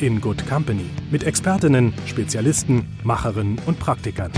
in 0.00 0.20
Good 0.20 0.46
Company 0.46 0.88
mit 1.10 1.24
Expertinnen, 1.24 1.92
Spezialisten, 2.06 2.86
Macherinnen 3.02 3.60
und 3.66 3.80
Praktikern. 3.80 4.30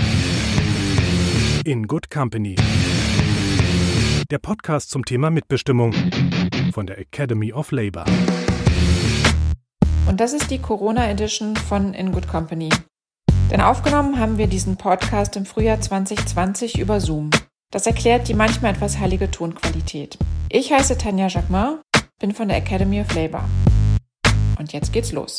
In 1.64 1.86
Good 1.86 2.10
Company. 2.10 2.56
Der 4.30 4.38
Podcast 4.38 4.90
zum 4.90 5.04
Thema 5.04 5.30
Mitbestimmung 5.30 5.92
von 6.72 6.86
der 6.86 6.98
Academy 6.98 7.52
of 7.52 7.72
Labor. 7.72 8.04
Und 10.08 10.20
das 10.20 10.32
ist 10.32 10.50
die 10.50 10.58
Corona 10.58 11.10
Edition 11.10 11.56
von 11.56 11.92
In 11.94 12.12
Good 12.12 12.28
Company. 12.28 12.70
Denn 13.50 13.60
aufgenommen 13.60 14.18
haben 14.18 14.38
wir 14.38 14.46
diesen 14.46 14.76
Podcast 14.76 15.36
im 15.36 15.44
Frühjahr 15.44 15.80
2020 15.80 16.78
über 16.78 17.00
Zoom. 17.00 17.30
Das 17.70 17.86
erklärt 17.86 18.28
die 18.28 18.34
manchmal 18.34 18.72
etwas 18.72 18.98
heilige 18.98 19.30
Tonqualität. 19.30 20.16
Ich 20.48 20.72
heiße 20.72 20.96
Tanja 20.96 21.28
Jacquemin, 21.28 21.80
bin 22.18 22.32
von 22.32 22.48
der 22.48 22.56
Academy 22.56 23.00
of 23.00 23.14
Labor. 23.14 23.44
Und 24.60 24.74
jetzt 24.74 24.92
geht's 24.92 25.10
los. 25.12 25.38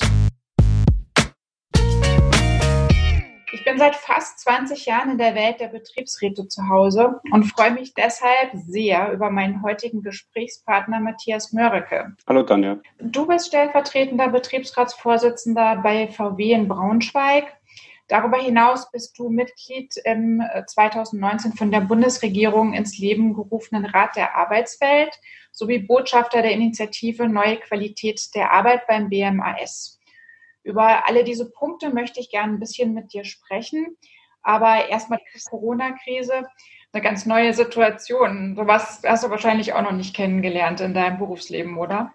Ich 3.53 3.63
bin 3.63 3.77
seit 3.77 3.95
fast 3.95 4.39
20 4.39 4.87
Jahren 4.87 5.11
in 5.11 5.17
der 5.19 5.35
Welt 5.35 5.59
der 5.59 5.67
Betriebsräte 5.67 6.47
zu 6.47 6.67
Hause 6.67 7.21
und 7.31 7.43
freue 7.43 7.69
mich 7.69 7.93
deshalb 7.93 8.49
sehr 8.55 9.11
über 9.11 9.29
meinen 9.29 9.61
heutigen 9.61 10.01
Gesprächspartner 10.01 10.99
Matthias 10.99 11.53
Mörike. 11.53 12.15
Hallo 12.27 12.41
Tanja. 12.41 12.79
Du 12.97 13.27
bist 13.27 13.49
stellvertretender 13.49 14.29
Betriebsratsvorsitzender 14.29 15.81
bei 15.83 16.07
VW 16.07 16.53
in 16.53 16.67
Braunschweig. 16.67 17.45
Darüber 18.11 18.39
hinaus 18.39 18.91
bist 18.91 19.17
du 19.17 19.29
Mitglied 19.29 19.95
im 20.03 20.43
2019 20.67 21.53
von 21.53 21.71
der 21.71 21.79
Bundesregierung 21.79 22.73
ins 22.73 22.97
Leben 22.97 23.33
gerufenen 23.33 23.85
Rat 23.85 24.17
der 24.17 24.35
Arbeitswelt 24.35 25.17
sowie 25.53 25.79
Botschafter 25.79 26.41
der 26.41 26.51
Initiative 26.51 27.29
Neue 27.29 27.55
Qualität 27.55 28.35
der 28.35 28.51
Arbeit 28.51 28.85
beim 28.85 29.07
BMAS. 29.07 29.97
Über 30.61 31.07
alle 31.07 31.23
diese 31.23 31.49
Punkte 31.49 31.89
möchte 31.89 32.19
ich 32.19 32.29
gerne 32.29 32.51
ein 32.51 32.59
bisschen 32.59 32.93
mit 32.93 33.13
dir 33.13 33.23
sprechen. 33.23 33.95
Aber 34.41 34.89
erstmal 34.89 35.19
die 35.19 35.39
Corona-Krise, 35.49 36.49
eine 36.91 37.01
ganz 37.01 37.25
neue 37.25 37.53
Situation. 37.53 38.57
Sowas 38.57 39.01
hast 39.05 39.23
du 39.23 39.29
wahrscheinlich 39.29 39.71
auch 39.71 39.83
noch 39.83 39.93
nicht 39.93 40.13
kennengelernt 40.13 40.81
in 40.81 40.93
deinem 40.93 41.17
Berufsleben, 41.17 41.77
oder? 41.77 42.13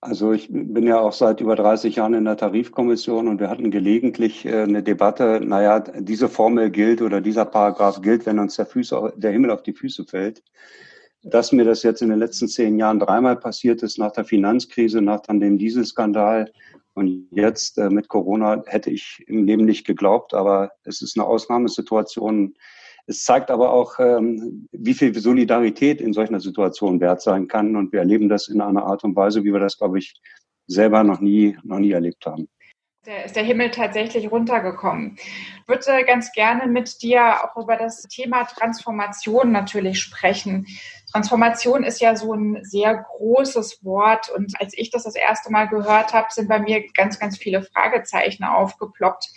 Also 0.00 0.32
ich 0.32 0.48
bin 0.50 0.86
ja 0.86 1.00
auch 1.00 1.12
seit 1.12 1.40
über 1.40 1.56
30 1.56 1.96
Jahren 1.96 2.14
in 2.14 2.24
der 2.24 2.36
Tarifkommission 2.36 3.26
und 3.26 3.40
wir 3.40 3.50
hatten 3.50 3.72
gelegentlich 3.72 4.44
äh, 4.44 4.62
eine 4.62 4.82
Debatte, 4.82 5.40
naja, 5.42 5.80
diese 5.80 6.28
Formel 6.28 6.70
gilt 6.70 7.02
oder 7.02 7.20
dieser 7.20 7.44
Paragraph 7.44 8.00
gilt, 8.00 8.24
wenn 8.24 8.38
uns 8.38 8.54
der, 8.54 8.66
Füße, 8.66 9.14
der 9.16 9.32
Himmel 9.32 9.50
auf 9.50 9.62
die 9.64 9.72
Füße 9.72 10.04
fällt. 10.04 10.44
Dass 11.22 11.50
mir 11.50 11.64
das 11.64 11.82
jetzt 11.82 12.00
in 12.00 12.10
den 12.10 12.20
letzten 12.20 12.46
zehn 12.46 12.78
Jahren 12.78 13.00
dreimal 13.00 13.36
passiert 13.36 13.82
ist, 13.82 13.98
nach 13.98 14.12
der 14.12 14.24
Finanzkrise, 14.24 15.00
nach 15.02 15.20
dann 15.20 15.40
dem 15.40 15.58
Dieselskandal 15.58 16.52
und 16.94 17.26
jetzt 17.32 17.76
äh, 17.78 17.90
mit 17.90 18.06
Corona, 18.08 18.62
hätte 18.66 18.90
ich 18.90 19.24
im 19.26 19.46
Leben 19.46 19.64
nicht 19.64 19.84
geglaubt, 19.84 20.32
aber 20.32 20.70
es 20.84 21.02
ist 21.02 21.18
eine 21.18 21.26
Ausnahmesituation. 21.26 22.54
Es 23.08 23.24
zeigt 23.24 23.50
aber 23.50 23.72
auch, 23.72 23.98
ähm, 23.98 24.68
wie 24.70 24.92
viel 24.92 25.18
Solidarität 25.18 26.02
in 26.02 26.12
solcher 26.12 26.40
Situation 26.40 27.00
wert 27.00 27.22
sein 27.22 27.48
kann. 27.48 27.74
Und 27.74 27.90
wir 27.90 28.00
erleben 28.00 28.28
das 28.28 28.48
in 28.48 28.60
einer 28.60 28.84
Art 28.84 29.02
und 29.02 29.16
Weise, 29.16 29.42
wie 29.44 29.52
wir 29.52 29.60
das, 29.60 29.78
glaube 29.78 29.98
ich, 29.98 30.14
selber 30.66 31.02
noch 31.02 31.18
nie, 31.18 31.56
noch 31.62 31.78
nie 31.78 31.92
erlebt 31.92 32.26
haben. 32.26 32.48
Der, 33.06 33.24
ist 33.24 33.34
der 33.34 33.44
Himmel 33.44 33.70
tatsächlich 33.70 34.30
runtergekommen. 34.30 35.16
Ich 35.16 35.68
würde 35.68 36.04
ganz 36.04 36.32
gerne 36.32 36.66
mit 36.66 37.00
dir 37.00 37.36
auch 37.42 37.56
über 37.56 37.76
das 37.76 38.02
Thema 38.02 38.44
Transformation 38.44 39.52
natürlich 39.52 40.00
sprechen. 40.00 40.66
Transformation 41.10 41.84
ist 41.84 42.02
ja 42.02 42.14
so 42.14 42.34
ein 42.34 42.58
sehr 42.64 43.06
großes 43.16 43.82
Wort 43.82 44.28
und 44.28 44.60
als 44.60 44.76
ich 44.76 44.90
das 44.90 45.04
das 45.04 45.14
erste 45.14 45.50
Mal 45.50 45.68
gehört 45.68 46.12
habe, 46.12 46.26
sind 46.30 46.48
bei 46.48 46.58
mir 46.58 46.84
ganz, 46.92 47.18
ganz 47.18 47.38
viele 47.38 47.62
Fragezeichen 47.62 48.44
aufgeploppt. 48.44 49.30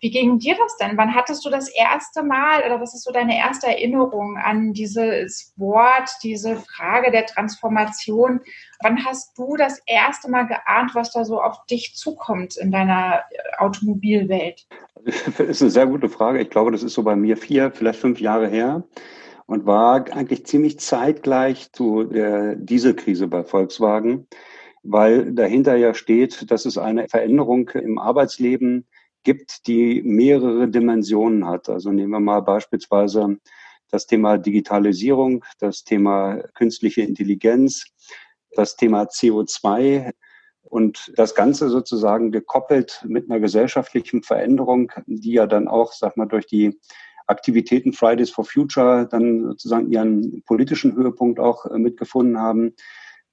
Wie 0.00 0.10
ging 0.10 0.38
dir 0.38 0.56
das 0.56 0.78
denn? 0.78 0.96
Wann 0.96 1.14
hattest 1.14 1.44
du 1.44 1.50
das 1.50 1.68
erste 1.68 2.22
Mal 2.22 2.62
oder 2.64 2.80
was 2.80 2.94
ist 2.94 3.04
so 3.04 3.12
deine 3.12 3.36
erste 3.36 3.66
Erinnerung 3.66 4.38
an 4.38 4.72
dieses 4.72 5.52
Wort, 5.58 6.10
diese 6.22 6.56
Frage 6.56 7.10
der 7.10 7.26
Transformation? 7.26 8.40
Wann 8.80 9.04
hast 9.04 9.36
du 9.36 9.56
das 9.56 9.82
erste 9.86 10.30
Mal 10.30 10.46
geahnt, 10.46 10.94
was 10.94 11.12
da 11.12 11.26
so 11.26 11.42
auf 11.42 11.66
dich 11.66 11.94
zukommt 11.96 12.56
in 12.56 12.70
deiner 12.70 13.22
Automobilwelt? 13.58 14.66
Das 15.02 15.48
ist 15.48 15.62
eine 15.62 15.70
sehr 15.70 15.86
gute 15.86 16.10
Frage. 16.10 16.42
Ich 16.42 16.50
glaube, 16.50 16.72
das 16.72 16.82
ist 16.82 16.92
so 16.92 17.02
bei 17.02 17.16
mir 17.16 17.38
vier, 17.38 17.70
vielleicht 17.70 17.98
fünf 17.98 18.20
Jahre 18.20 18.48
her 18.48 18.84
und 19.46 19.64
war 19.64 20.04
eigentlich 20.12 20.44
ziemlich 20.44 20.78
zeitgleich 20.78 21.72
zu 21.72 22.04
der 22.04 22.54
Dieselkrise 22.54 23.26
bei 23.26 23.42
Volkswagen, 23.42 24.26
weil 24.82 25.32
dahinter 25.32 25.74
ja 25.76 25.94
steht, 25.94 26.50
dass 26.50 26.66
es 26.66 26.76
eine 26.76 27.08
Veränderung 27.08 27.70
im 27.70 27.98
Arbeitsleben 27.98 28.86
gibt, 29.22 29.66
die 29.66 30.02
mehrere 30.02 30.68
Dimensionen 30.68 31.46
hat. 31.46 31.68
Also 31.68 31.90
nehmen 31.92 32.10
wir 32.10 32.20
mal 32.20 32.40
beispielsweise 32.40 33.38
das 33.90 34.06
Thema 34.06 34.38
Digitalisierung, 34.38 35.44
das 35.58 35.84
Thema 35.84 36.42
künstliche 36.54 37.02
Intelligenz, 37.02 37.84
das 38.52 38.76
Thema 38.76 39.04
CO2 39.04 40.12
und 40.62 41.12
das 41.16 41.34
Ganze 41.34 41.68
sozusagen 41.68 42.30
gekoppelt 42.30 43.04
mit 43.06 43.30
einer 43.30 43.40
gesellschaftlichen 43.40 44.22
Veränderung, 44.22 44.92
die 45.06 45.32
ja 45.32 45.46
dann 45.46 45.68
auch, 45.68 45.92
sag 45.92 46.16
mal, 46.16 46.26
durch 46.26 46.46
die 46.46 46.78
Aktivitäten 47.26 47.92
Fridays 47.92 48.30
for 48.30 48.44
Future 48.44 49.06
dann 49.08 49.42
sozusagen 49.44 49.90
ihren 49.90 50.42
politischen 50.42 50.96
Höhepunkt 50.96 51.38
auch 51.38 51.64
äh, 51.66 51.78
mitgefunden 51.78 52.38
haben, 52.38 52.74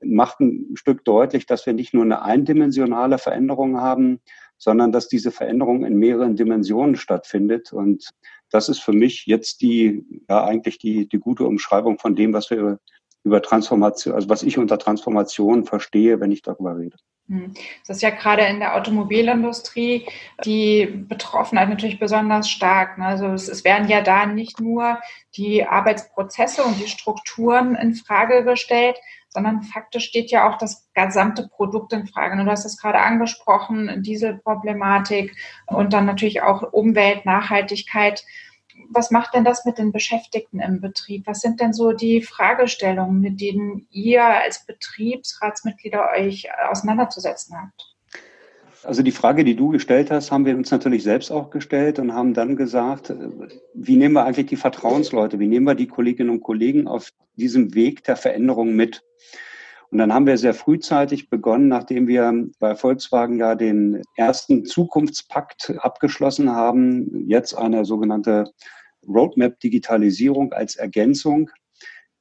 macht 0.02 0.40
ein 0.40 0.76
Stück 0.76 1.04
deutlich, 1.04 1.48
dass 1.48 1.66
wir 1.66 1.74
nicht 1.74 1.96
nur 1.96 2.04
eine 2.04 2.22
eindimensionale 2.22 3.18
Veränderung 3.18 3.82
haben, 3.82 4.20
sondern 4.58 4.92
dass 4.92 5.08
diese 5.08 5.32
Veränderung 5.32 5.86
in 5.86 5.98
mehreren 5.98 6.36
Dimensionen 6.36 6.96
stattfindet. 6.96 7.74
Und 7.74 8.10
das 8.50 8.70
ist 8.70 8.80
für 8.80 8.94
mich 8.94 9.26
jetzt 9.26 9.62
die, 9.62 10.04
ja, 10.30 10.44
eigentlich 10.44 10.78
die, 10.78 11.08
die 11.08 11.20
gute 11.20 11.46
Umschreibung 11.46 12.00
von 12.00 12.16
dem, 12.16 12.34
was 12.34 12.50
wir 12.50 12.80
über 13.24 13.42
Transformation, 13.42 14.14
also 14.14 14.30
was 14.30 14.44
ich 14.44 14.58
unter 14.58 14.80
Transformation 14.80 15.66
verstehe, 15.66 16.20
wenn 16.20 16.32
ich 16.32 16.42
darüber 16.42 16.78
rede. 16.78 16.98
Hm. 17.30 17.54
Das 17.86 17.98
ist 17.98 18.02
ja 18.02 18.10
gerade 18.10 18.44
in 18.44 18.60
der 18.60 18.76
Automobilindustrie 18.76 20.08
die 20.46 20.86
Betroffenheit 20.86 21.70
natürlich 21.70 22.00
besonders 22.00 22.50
stark. 22.50 22.98
Ne? 22.98 23.06
Also 23.06 23.28
es, 23.28 23.50
es, 23.50 23.66
werden 23.66 23.90
ja 23.90 24.02
da 24.02 24.26
nicht 24.26 24.62
nur 24.62 25.00
die 25.36 25.66
Arbeitsprozesse 25.66 26.64
und 26.64 26.80
die 26.80 26.88
Strukturen 26.88 27.76
in 27.76 27.96
Frage 27.96 28.46
gestellt, 28.46 28.98
sondern 29.38 29.62
faktisch 29.62 30.06
steht 30.06 30.32
ja 30.32 30.50
auch 30.50 30.58
das 30.58 30.90
gesamte 30.96 31.48
Produkt 31.48 31.94
in 31.94 32.08
Frage. 32.08 32.44
Du 32.44 32.50
hast 32.50 32.66
es 32.66 32.82
gerade 32.82 32.98
angesprochen, 33.00 34.02
Dieselproblematik 34.02 35.36
und 35.68 35.94
dann 35.94 36.08
natürlich 36.08 36.42
auch 36.42 36.74
Umwelt, 36.74 37.24
Nachhaltigkeit 37.26 38.24
was 38.90 39.12
macht 39.12 39.34
denn 39.34 39.44
das 39.44 39.66
mit 39.66 39.78
den 39.80 39.92
Beschäftigten 39.92 40.60
im 40.60 40.82
Betrieb? 40.82 41.26
Was 41.26 41.42
sind 41.42 41.60
denn 41.60 41.74
so 41.74 41.94
die 41.94 42.22
Fragestellungen, 42.22 43.20
mit 43.20 43.42
denen 43.42 43.88
ihr 43.90 44.24
als 44.24 44.66
Betriebsratsmitglieder 44.66 46.12
euch 46.16 46.48
auseinanderzusetzen 46.70 47.58
habt? 47.60 47.97
Also 48.84 49.02
die 49.02 49.12
Frage, 49.12 49.44
die 49.44 49.56
du 49.56 49.70
gestellt 49.70 50.12
hast, 50.12 50.32
haben 50.32 50.46
wir 50.46 50.56
uns 50.56 50.72
natürlich 50.72 51.04
selbst 51.04 51.32
auch 51.32 51.50
gestellt 51.50 52.00
und 52.00 52.14
haben 52.14 52.34
dann 52.34 52.56
gesagt, 52.56 53.14
wie 53.74 53.98
nehmen 53.98 54.14
wir 54.14 54.26
eigentlich 54.26 54.46
die 54.48 54.56
Vertrauensleute, 54.56 55.40
wie 55.40 55.48
nehmen 55.48 55.66
wir 55.66 55.76
die 55.76 55.88
Kolleginnen 55.88 56.30
und 56.30 56.42
Kollegen 56.42 56.88
auf 56.88 57.12
diesem 57.36 57.74
Weg 57.74 58.04
der 58.04 58.16
Veränderung 58.16 58.76
mit? 58.76 59.04
Und 59.90 60.00
dann 60.00 60.14
haben 60.14 60.28
wir 60.28 60.38
sehr 60.38 60.54
frühzeitig 60.54 61.30
begonnen, 61.30 61.70
nachdem 61.70 62.08
wir 62.08 62.50
bei 62.60 62.76
Volkswagen 62.76 63.40
ja 63.40 63.56
den 63.56 64.02
ersten 64.16 64.66
Zukunftspakt 64.66 65.74
abgeschlossen 65.80 66.52
haben, 66.52 67.28
jetzt 67.28 67.54
eine 67.54 67.86
sogenannte 67.86 68.52
Roadmap 69.08 69.60
Digitalisierung 69.60 70.52
als 70.52 70.76
Ergänzung. 70.76 71.50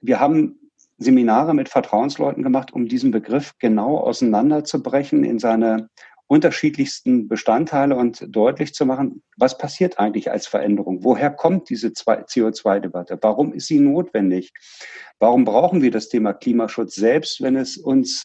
Wir 0.01 0.21
haben 0.21 0.61
Seminare 0.99 1.55
mit 1.55 1.69
Vertrauensleuten 1.69 2.43
gemacht, 2.43 2.73
um 2.73 2.87
diesen 2.87 3.11
Begriff 3.11 3.53
genau 3.59 3.99
auseinanderzubrechen 3.99 5.25
in 5.25 5.39
seine 5.39 5.89
unterschiedlichsten 6.29 7.29
Bestandteile 7.29 7.97
und 7.97 8.27
deutlich 8.29 8.75
zu 8.75 8.85
machen, 8.85 9.23
was 9.37 9.59
passiert 9.59 9.99
eigentlich 9.99 10.31
als 10.31 10.47
Veränderung? 10.47 11.05
Woher 11.05 11.31
kommt 11.31 11.71
diese 11.71 11.89
CO2-Debatte? 11.89 13.19
Warum 13.21 13.53
ist 13.53 13.69
sie 13.69 13.79
notwendig? 13.79 14.53
Warum 15.19 15.45
brauchen 15.45 15.83
wir 15.83 15.91
das 15.91 16.09
Thema 16.09 16.33
Klimaschutz 16.33 16.95
selbst, 16.95 17.43
wenn 17.43 17.57
es 17.57 17.77
uns 17.77 18.25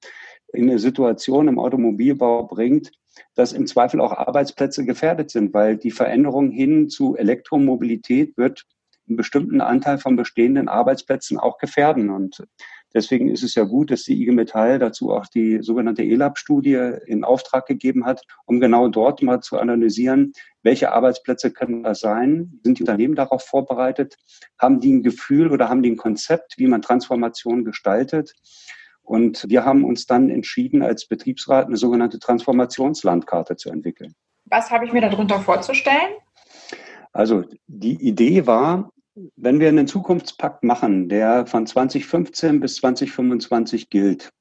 in 0.54 0.70
eine 0.70 0.80
Situation 0.80 1.48
im 1.48 1.60
Automobilbau 1.60 2.44
bringt, 2.44 2.92
dass 3.36 3.54
im 3.54 3.68
Zweifel 3.68 4.02
auch 4.02 4.14
Arbeitsplätze 4.14 4.86
gefährdet 4.86 5.30
sind, 5.30 5.54
weil 5.54 5.78
die 5.78 5.92
Veränderung 5.92 6.50
hin 6.50 6.90
zu 6.90 7.16
Elektromobilität 7.16 8.36
wird 8.38 8.66
einen 9.08 9.18
bestimmten 9.18 9.62
Anteil 9.62 9.98
von 9.98 10.16
bestehenden 10.16 10.70
Arbeitsplätzen 10.70 11.38
auch 11.38 11.58
gefährden. 11.58 12.10
Und 12.10 12.44
deswegen 12.94 13.30
ist 13.30 13.44
es 13.44 13.56
ja 13.56 13.64
gut, 13.64 13.92
dass 13.92 14.04
die 14.04 14.22
IG 14.22 14.32
Metall 14.32 14.80
dazu 14.80 15.12
auch 15.12 15.28
die 15.28 15.62
sogenannte 15.62 16.04
ELAB-Studie 16.04 16.98
in 17.06 17.24
Auftrag 17.24 17.66
gegeben 17.66 18.06
hat, 18.06 18.24
um 18.46 18.60
genau 18.60 18.88
dort 18.88 19.22
mal 19.22 19.42
zu 19.42 19.58
analysieren, 19.58 20.34
welche 20.64 20.92
Arbeitsplätze 20.92 21.52
können 21.52 21.84
das 21.84 22.00
sein? 22.00 22.60
Sind 22.64 22.78
die 22.78 22.84
Unternehmen 22.84 23.16
darauf 23.16 23.44
vorbereitet? 23.44 24.18
Haben 24.60 24.80
die 24.80 24.94
ein 24.94 25.04
Gefühl 25.04 25.52
oder 25.52 25.70
haben 25.70 25.82
die 25.82 25.92
ein 25.92 25.98
Konzept, 25.98 26.58
wie 26.58 26.68
man 26.68 26.82
Transformation 26.82 27.66
gestaltet? 27.66 28.34
Und 29.02 29.50
wir 29.50 29.66
haben 29.66 29.84
uns 29.84 30.06
dann 30.06 30.30
entschieden, 30.30 30.84
als 30.84 31.08
Betriebsrat 31.08 31.68
eine 31.68 31.78
sogenannte 31.78 32.20
Transformationslandkarte 32.20 33.56
zu 33.56 33.70
entwickeln. 33.70 34.14
Was 34.46 34.70
habe 34.70 34.86
ich 34.86 34.94
mir 34.94 35.02
darunter 35.02 35.40
vorzustellen? 35.40 36.14
Also 37.12 37.44
die 37.68 38.08
Idee 38.08 38.48
war, 38.48 38.92
wenn 39.36 39.60
wir 39.60 39.68
einen 39.68 39.88
Zukunftspakt 39.88 40.64
machen, 40.64 41.10
der 41.10 41.46
von 41.46 41.66
2015 41.66 42.60
bis 42.60 42.76
2025 42.78 43.90
gilt, 43.90 44.32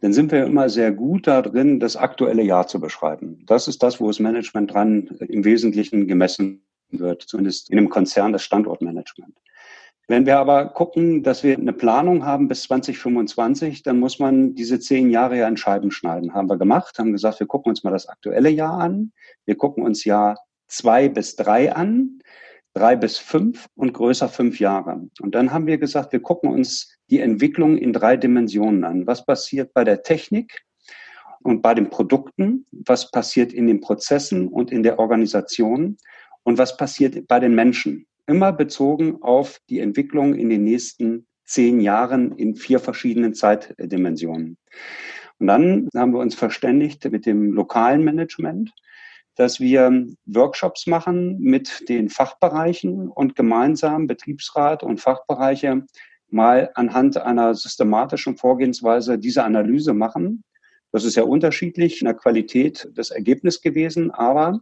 dann 0.00 0.12
sind 0.12 0.32
wir 0.32 0.44
immer 0.44 0.68
sehr 0.68 0.92
gut 0.92 1.26
darin, 1.26 1.80
das 1.80 1.96
aktuelle 1.96 2.42
Jahr 2.42 2.66
zu 2.66 2.80
beschreiben. 2.80 3.44
Das 3.46 3.68
ist 3.68 3.82
das, 3.82 4.00
wo 4.00 4.06
das 4.06 4.20
Management 4.20 4.72
dran 4.72 5.08
im 5.28 5.44
Wesentlichen 5.44 6.06
gemessen 6.06 6.62
wird, 6.90 7.22
zumindest 7.22 7.70
in 7.70 7.78
einem 7.78 7.90
Konzern 7.90 8.32
das 8.32 8.44
Standortmanagement. 8.44 9.34
Wenn 10.06 10.24
wir 10.24 10.38
aber 10.38 10.70
gucken, 10.70 11.22
dass 11.22 11.42
wir 11.42 11.56
eine 11.56 11.72
Planung 11.72 12.24
haben 12.24 12.48
bis 12.48 12.62
2025, 12.62 13.82
dann 13.82 13.98
muss 13.98 14.18
man 14.18 14.54
diese 14.54 14.80
zehn 14.80 15.10
Jahre 15.10 15.36
ja 15.36 15.46
in 15.46 15.58
Scheiben 15.58 15.90
schneiden. 15.90 16.32
Haben 16.32 16.48
wir 16.48 16.56
gemacht, 16.56 16.98
haben 16.98 17.12
gesagt, 17.12 17.40
wir 17.40 17.46
gucken 17.46 17.70
uns 17.70 17.84
mal 17.84 17.90
das 17.90 18.08
aktuelle 18.08 18.48
Jahr 18.48 18.80
an. 18.80 19.12
Wir 19.44 19.56
gucken 19.56 19.84
uns 19.84 20.04
Jahr 20.04 20.38
zwei 20.66 21.10
bis 21.10 21.36
drei 21.36 21.74
an, 21.74 22.20
drei 22.78 22.96
bis 22.96 23.18
fünf 23.18 23.66
und 23.74 23.92
größer 23.92 24.28
fünf 24.28 24.60
Jahre. 24.60 25.08
Und 25.20 25.34
dann 25.34 25.52
haben 25.52 25.66
wir 25.66 25.78
gesagt, 25.78 26.12
wir 26.12 26.20
gucken 26.20 26.50
uns 26.50 26.96
die 27.10 27.20
Entwicklung 27.20 27.76
in 27.76 27.92
drei 27.92 28.16
Dimensionen 28.16 28.84
an. 28.84 29.06
Was 29.06 29.24
passiert 29.24 29.72
bei 29.74 29.84
der 29.84 30.02
Technik 30.02 30.62
und 31.42 31.62
bei 31.62 31.74
den 31.74 31.90
Produkten? 31.90 32.66
Was 32.72 33.10
passiert 33.10 33.52
in 33.52 33.66
den 33.66 33.80
Prozessen 33.80 34.48
und 34.48 34.70
in 34.70 34.82
der 34.82 34.98
Organisation? 34.98 35.96
Und 36.42 36.58
was 36.58 36.76
passiert 36.76 37.26
bei 37.28 37.40
den 37.40 37.54
Menschen? 37.54 38.06
immer 38.28 38.52
bezogen 38.52 39.22
auf 39.22 39.60
die 39.68 39.80
Entwicklung 39.80 40.34
in 40.34 40.50
den 40.50 40.62
nächsten 40.62 41.26
zehn 41.44 41.80
Jahren 41.80 42.36
in 42.36 42.54
vier 42.54 42.78
verschiedenen 42.78 43.34
Zeitdimensionen. 43.34 44.58
Und 45.38 45.46
dann 45.46 45.88
haben 45.96 46.12
wir 46.12 46.20
uns 46.20 46.34
verständigt 46.34 47.10
mit 47.10 47.24
dem 47.26 47.52
lokalen 47.52 48.04
Management, 48.04 48.70
dass 49.38 49.60
wir 49.60 50.04
Workshops 50.26 50.88
machen 50.88 51.38
mit 51.38 51.88
den 51.88 52.08
Fachbereichen 52.08 53.08
und 53.08 53.36
gemeinsam 53.36 54.08
Betriebsrat 54.08 54.82
und 54.82 55.00
Fachbereiche 55.00 55.86
mal 56.28 56.70
anhand 56.74 57.16
einer 57.16 57.54
systematischen 57.54 58.36
Vorgehensweise 58.36 59.16
diese 59.16 59.44
Analyse 59.44 59.94
machen. 59.94 60.42
Das 60.90 61.04
ist 61.04 61.14
ja 61.14 61.22
unterschiedlich 61.22 62.00
in 62.00 62.06
der 62.06 62.14
Qualität 62.14 62.88
des 62.96 63.10
Ergebnisses 63.10 63.62
gewesen, 63.62 64.10
aber 64.10 64.60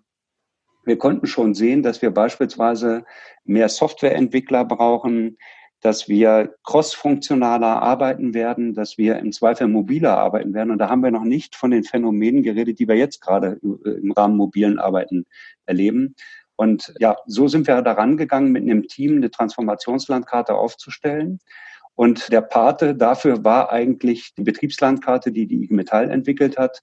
wir 0.85 0.99
konnten 0.99 1.27
schon 1.27 1.55
sehen, 1.55 1.83
dass 1.83 2.03
wir 2.03 2.11
beispielsweise 2.11 3.05
mehr 3.45 3.71
Softwareentwickler 3.71 4.67
brauchen, 4.67 5.39
dass 5.81 6.09
wir 6.09 6.55
crossfunktionaler 6.65 7.83
arbeiten 7.83 8.35
werden, 8.35 8.75
dass 8.75 8.99
wir 8.99 9.19
im 9.19 9.33
Zweifel 9.33 9.69
mobiler 9.69 10.17
arbeiten 10.17 10.55
werden. 10.55 10.71
Und 10.71 10.79
da 10.79 10.89
haben 10.89 11.03
wir 11.03 11.11
noch 11.11 11.25
nicht 11.25 11.55
von 11.55 11.71
den 11.71 11.85
Phänomenen 11.85 12.43
geredet, 12.43 12.79
die 12.79 12.89
wir 12.89 12.97
jetzt 12.97 13.21
gerade 13.21 13.61
im 13.63 14.13
Rahmen 14.13 14.37
mobilen 14.37 14.79
Arbeiten 14.79 15.27
erleben. 15.67 16.15
Und 16.57 16.95
ja, 16.99 17.17
so 17.27 17.49
sind 17.49 17.67
wir 17.67 17.83
daran 17.83 18.17
gegangen, 18.17 18.53
mit 18.53 18.63
einem 18.63 18.89
Team 18.89 19.17
eine 19.17 19.31
Transformationslandkarte 19.31 20.55
aufzustellen. 20.55 21.39
Und 21.95 22.33
der 22.33 22.41
Pate 22.41 22.95
dafür 22.95 23.45
war 23.45 23.71
eigentlich 23.71 24.35
die 24.35 24.43
Betriebslandkarte, 24.43 25.33
die 25.33 25.47
die 25.47 25.65
IG 25.65 25.75
Metall 25.75 26.11
entwickelt 26.11 26.59
hat 26.59 26.83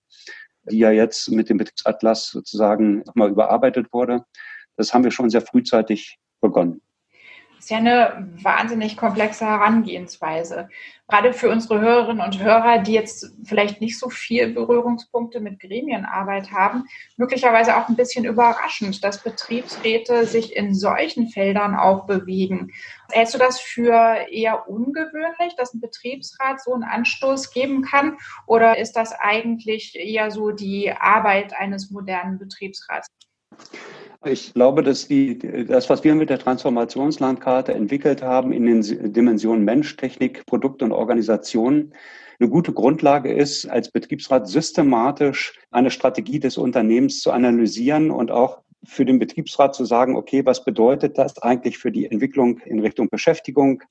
die 0.70 0.80
ja 0.80 0.92
jetzt 0.92 1.30
mit 1.30 1.50
dem 1.50 1.58
Betriebsatlas 1.58 2.30
sozusagen 2.30 3.00
nochmal 3.06 3.30
überarbeitet 3.30 3.92
wurde. 3.92 4.24
Das 4.76 4.94
haben 4.94 5.04
wir 5.04 5.12
schon 5.12 5.30
sehr 5.30 5.42
frühzeitig 5.42 6.20
begonnen. 6.42 6.82
Ist 7.64 7.70
ja 7.70 7.78
eine 7.78 8.28
wahnsinnig 8.42 8.98
komplexe 8.98 9.46
Herangehensweise. 9.46 10.68
Gerade 11.08 11.32
für 11.32 11.50
unsere 11.50 11.80
Hörerinnen 11.80 12.22
und 12.22 12.44
Hörer, 12.44 12.80
die 12.80 12.92
jetzt 12.92 13.32
vielleicht 13.46 13.80
nicht 13.80 13.98
so 13.98 14.10
viel 14.10 14.52
Berührungspunkte 14.52 15.40
mit 15.40 15.62
Gremienarbeit 15.62 16.52
haben, 16.52 16.84
möglicherweise 17.16 17.78
auch 17.78 17.88
ein 17.88 17.96
bisschen 17.96 18.26
überraschend, 18.26 19.02
dass 19.02 19.24
Betriebsräte 19.24 20.26
sich 20.26 20.58
in 20.58 20.76
solchen 20.76 21.30
Feldern 21.30 21.74
auch 21.74 22.06
bewegen. 22.06 22.74
Hältst 23.10 23.34
du 23.34 23.38
das 23.38 23.62
für 23.62 24.28
eher 24.30 24.68
ungewöhnlich, 24.68 25.56
dass 25.56 25.74
ein 25.74 25.80
Betriebsrat 25.80 26.62
so 26.62 26.74
einen 26.74 26.84
Anstoß 26.84 27.52
geben 27.52 27.84
kann? 27.84 28.18
Oder 28.46 28.78
ist 28.78 28.98
das 28.98 29.14
eigentlich 29.14 29.96
eher 29.96 30.32
so 30.32 30.52
die 30.52 30.92
Arbeit 30.92 31.54
eines 31.58 31.92
modernen 31.92 32.40
Betriebsrats? 32.40 33.08
Ich 34.26 34.54
glaube, 34.54 34.84
dass 34.84 35.08
die, 35.08 35.38
das, 35.38 35.90
was 35.90 36.04
wir 36.04 36.16
mit 36.16 36.30
der 36.30 36.40
Transformationslandkarte 36.40 37.74
entwickelt 37.74 38.22
haben 38.22 38.54
in 38.54 38.66
den 38.66 39.14
Dimensionen 39.14 39.66
Mensch, 39.66 39.98
Technik, 39.98 40.46
Produkt 40.46 40.82
und 40.82 40.94
Organisation, 40.94 41.94
eine 42.40 42.50
gute 42.50 42.74
Grundlage 42.74 43.32
ist, 43.32 43.66
als 43.68 43.92
Betriebsrat 43.92 44.48
systematisch 44.48 45.60
eine 45.72 45.92
Strategie 45.92 46.40
des 46.40 46.58
Unternehmens 46.58 47.22
zu 47.22 47.32
analysieren 47.32 48.12
und 48.12 48.32
auch 48.32 48.62
für 48.86 49.06
den 49.06 49.20
Betriebsrat 49.20 49.76
zu 49.76 49.86
sagen, 49.86 50.16
okay, 50.16 50.46
was 50.46 50.64
bedeutet 50.66 51.18
das 51.18 51.38
eigentlich 51.42 51.78
für 51.78 51.92
die 51.92 52.10
Entwicklung 52.10 52.60
in 52.60 52.80
Richtung 52.80 53.10
Beschäftigung? 53.10 53.84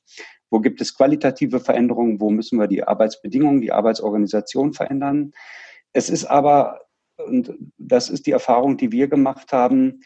Wo 0.50 0.61
gibt 0.61 0.81
es 0.81 0.94
qualitative 0.94 1.61
Veränderungen? 1.61 2.20
Wo 2.20 2.31
müssen 2.31 2.58
wir 2.58 2.67
die 2.67 2.85
Arbeitsbedingungen, 2.85 3.61
die 3.61 3.73
Arbeitsorganisation 3.73 4.73
verändern? 4.73 5.32
Es 5.93 6.11
ist 6.11 6.26
aber, 6.26 6.81
und 7.17 7.55
das 7.79 8.11
ist 8.11 8.26
die 8.26 8.32
Erfahrung, 8.32 8.76
die 8.76 8.93
wir 8.93 9.09
gemacht 9.09 9.53
haben, 9.53 10.00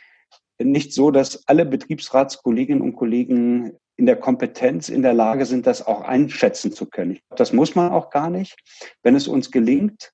nicht 0.58 0.93
so, 0.93 1.11
dass 1.11 1.47
alle 1.49 1.67
Betriebsratskolleginnen 1.67 2.82
und 2.82 2.97
Kollegen 2.97 3.73
in 3.97 4.06
der 4.06 4.17
Kompetenz 4.17 4.88
in 4.88 5.03
der 5.03 5.14
Lage 5.14 5.47
sind, 5.47 5.67
das 5.67 5.87
auch 5.87 6.03
einschätzen 6.03 6.73
zu 6.73 6.87
können. 6.87 7.19
Das 7.31 7.53
muss 7.53 7.75
man 7.75 7.93
auch 7.93 8.11
gar 8.11 8.31
nicht. 8.31 8.56
Wenn 9.03 9.14
es 9.14 9.29
uns 9.29 9.50
gelingt, 9.50 10.12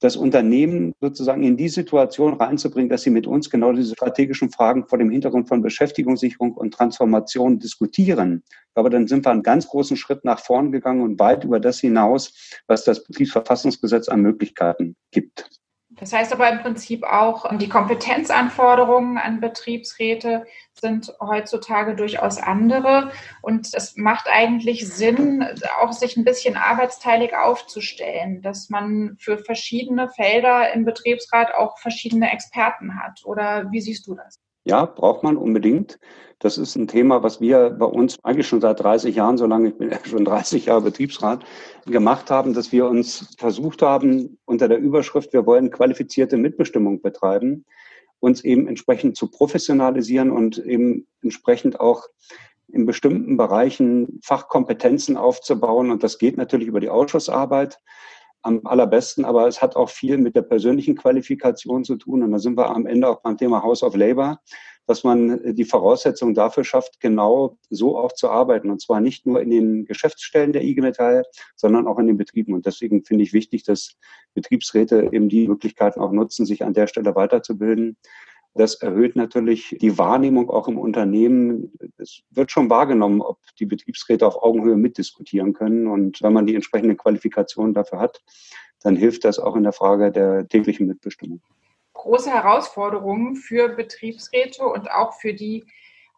das 0.00 0.16
Unternehmen 0.16 0.92
sozusagen 1.00 1.44
in 1.44 1.56
die 1.56 1.68
Situation 1.68 2.34
reinzubringen, 2.34 2.90
dass 2.90 3.02
sie 3.02 3.10
mit 3.10 3.26
uns 3.26 3.50
genau 3.50 3.72
diese 3.72 3.94
strategischen 3.94 4.50
Fragen 4.50 4.88
vor 4.88 4.98
dem 4.98 5.10
Hintergrund 5.10 5.48
von 5.48 5.62
Beschäftigungssicherung 5.62 6.54
und 6.54 6.74
Transformation 6.74 7.60
diskutieren. 7.60 8.42
Aber 8.74 8.90
dann 8.90 9.06
sind 9.06 9.24
wir 9.24 9.30
einen 9.30 9.44
ganz 9.44 9.68
großen 9.68 9.96
Schritt 9.96 10.24
nach 10.24 10.40
vorn 10.40 10.72
gegangen 10.72 11.02
und 11.02 11.20
weit 11.20 11.44
über 11.44 11.60
das 11.60 11.78
hinaus, 11.78 12.60
was 12.66 12.84
das 12.84 13.04
Betriebsverfassungsgesetz 13.04 14.08
an 14.08 14.22
Möglichkeiten 14.22 14.96
gibt. 15.12 15.48
Das 15.98 16.12
heißt 16.12 16.32
aber 16.32 16.50
im 16.50 16.60
Prinzip 16.60 17.04
auch, 17.04 17.46
die 17.58 17.68
Kompetenzanforderungen 17.68 19.18
an 19.18 19.40
Betriebsräte 19.40 20.46
sind 20.72 21.12
heutzutage 21.20 21.94
durchaus 21.94 22.38
andere. 22.38 23.12
Und 23.42 23.68
es 23.72 23.96
macht 23.96 24.26
eigentlich 24.28 24.88
Sinn, 24.88 25.46
auch 25.80 25.92
sich 25.92 26.16
ein 26.16 26.24
bisschen 26.24 26.56
arbeitsteilig 26.56 27.36
aufzustellen, 27.36 28.42
dass 28.42 28.70
man 28.70 29.16
für 29.18 29.38
verschiedene 29.38 30.08
Felder 30.08 30.72
im 30.72 30.84
Betriebsrat 30.84 31.54
auch 31.54 31.78
verschiedene 31.78 32.32
Experten 32.32 32.98
hat. 33.00 33.20
Oder 33.24 33.70
wie 33.70 33.80
siehst 33.80 34.06
du 34.06 34.14
das? 34.14 34.40
Ja, 34.64 34.84
braucht 34.84 35.24
man 35.24 35.36
unbedingt. 35.36 35.98
Das 36.38 36.58
ist 36.58 36.76
ein 36.76 36.88
Thema, 36.88 37.22
was 37.22 37.40
wir 37.40 37.70
bei 37.70 37.86
uns 37.86 38.16
eigentlich 38.22 38.46
schon 38.48 38.60
seit 38.60 38.80
30 38.80 39.14
Jahren, 39.14 39.36
so 39.36 39.46
lange 39.46 39.68
ich 39.68 39.76
bin 39.76 39.92
schon 40.04 40.24
30 40.24 40.66
Jahre 40.66 40.82
Betriebsrat, 40.82 41.44
gemacht 41.86 42.30
haben, 42.30 42.54
dass 42.54 42.72
wir 42.72 42.86
uns 42.86 43.34
versucht 43.38 43.82
haben, 43.82 44.38
unter 44.44 44.68
der 44.68 44.78
Überschrift, 44.78 45.32
wir 45.32 45.46
wollen 45.46 45.70
qualifizierte 45.70 46.36
Mitbestimmung 46.36 47.00
betreiben, 47.00 47.64
uns 48.20 48.44
eben 48.44 48.68
entsprechend 48.68 49.16
zu 49.16 49.28
professionalisieren 49.28 50.30
und 50.30 50.58
eben 50.58 51.06
entsprechend 51.22 51.80
auch 51.80 52.06
in 52.68 52.86
bestimmten 52.86 53.36
Bereichen 53.36 54.20
Fachkompetenzen 54.22 55.16
aufzubauen. 55.16 55.90
Und 55.90 56.02
das 56.02 56.18
geht 56.18 56.36
natürlich 56.36 56.68
über 56.68 56.80
die 56.80 56.88
Ausschussarbeit 56.88 57.78
am 58.42 58.66
allerbesten, 58.66 59.24
aber 59.24 59.46
es 59.46 59.62
hat 59.62 59.76
auch 59.76 59.88
viel 59.88 60.18
mit 60.18 60.34
der 60.36 60.42
persönlichen 60.42 60.96
Qualifikation 60.96 61.84
zu 61.84 61.96
tun. 61.96 62.22
Und 62.22 62.32
da 62.32 62.38
sind 62.38 62.56
wir 62.56 62.70
am 62.70 62.86
Ende 62.86 63.08
auch 63.08 63.22
beim 63.22 63.36
Thema 63.36 63.62
House 63.62 63.82
of 63.82 63.94
Labor, 63.96 64.40
dass 64.86 65.04
man 65.04 65.54
die 65.54 65.64
Voraussetzungen 65.64 66.34
dafür 66.34 66.64
schafft, 66.64 67.00
genau 67.00 67.56
so 67.70 67.96
auch 67.96 68.12
zu 68.12 68.28
arbeiten. 68.28 68.70
Und 68.70 68.80
zwar 68.82 69.00
nicht 69.00 69.26
nur 69.26 69.40
in 69.40 69.50
den 69.50 69.84
Geschäftsstellen 69.84 70.52
der 70.52 70.64
IG 70.64 70.80
Metall, 70.80 71.24
sondern 71.54 71.86
auch 71.86 71.98
in 71.98 72.08
den 72.08 72.16
Betrieben. 72.16 72.52
Und 72.52 72.66
deswegen 72.66 73.04
finde 73.04 73.22
ich 73.24 73.32
wichtig, 73.32 73.62
dass 73.62 73.96
Betriebsräte 74.34 75.10
eben 75.12 75.28
die 75.28 75.46
Möglichkeiten 75.46 76.00
auch 76.00 76.12
nutzen, 76.12 76.46
sich 76.46 76.64
an 76.64 76.74
der 76.74 76.88
Stelle 76.88 77.14
weiterzubilden. 77.14 77.96
Das 78.54 78.74
erhöht 78.74 79.16
natürlich 79.16 79.76
die 79.80 79.96
Wahrnehmung 79.96 80.50
auch 80.50 80.68
im 80.68 80.78
Unternehmen. 80.78 81.72
Es 81.96 82.22
wird 82.30 82.50
schon 82.50 82.68
wahrgenommen, 82.68 83.22
ob 83.22 83.38
die 83.58 83.64
Betriebsräte 83.64 84.26
auf 84.26 84.42
Augenhöhe 84.42 84.76
mitdiskutieren 84.76 85.54
können. 85.54 85.86
Und 85.86 86.22
wenn 86.22 86.34
man 86.34 86.46
die 86.46 86.54
entsprechende 86.54 86.94
Qualifikation 86.94 87.72
dafür 87.72 87.98
hat, 87.98 88.20
dann 88.82 88.96
hilft 88.96 89.24
das 89.24 89.38
auch 89.38 89.56
in 89.56 89.62
der 89.62 89.72
Frage 89.72 90.12
der 90.12 90.46
täglichen 90.48 90.86
Mitbestimmung. 90.86 91.40
große 91.94 92.30
Herausforderungen 92.30 93.36
für 93.36 93.68
Betriebsräte 93.68 94.64
und 94.64 94.90
auch 94.90 95.14
für 95.14 95.34
die 95.34 95.64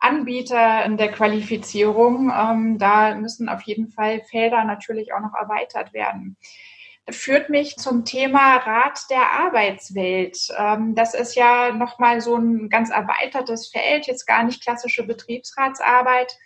Anbieter 0.01 0.85
in 0.85 0.97
der 0.97 1.13
Qualifizierung. 1.13 2.33
Ähm, 2.35 2.79
da 2.79 3.15
müssen 3.15 3.49
auf 3.49 3.63
jeden 3.63 3.89
Fall 3.89 4.23
Felder 4.23 4.65
natürlich 4.65 5.13
auch 5.13 5.21
noch 5.21 5.35
erweitert 5.35 5.93
werden 5.93 6.37
führt 7.11 7.51
mich 7.51 7.77
zum 7.77 8.05
Thema 8.05 8.57
Rat 8.57 9.01
der 9.11 9.31
Arbeitswelt. 9.33 10.39
Ähm, 10.59 10.95
das 10.95 11.15
ist 11.15 11.35
ja 11.35 11.73
nochmal 11.73 12.21
so 12.21 12.37
ein 12.37 12.69
ganz 12.71 12.91
erweitertes 12.91 13.69
Feld, 13.69 14.07
jetzt 14.07 14.27
gar 14.27 14.43
nicht 14.43 14.63
klassische 14.63 15.05
Betriebsratsarbeit. 15.05 16.37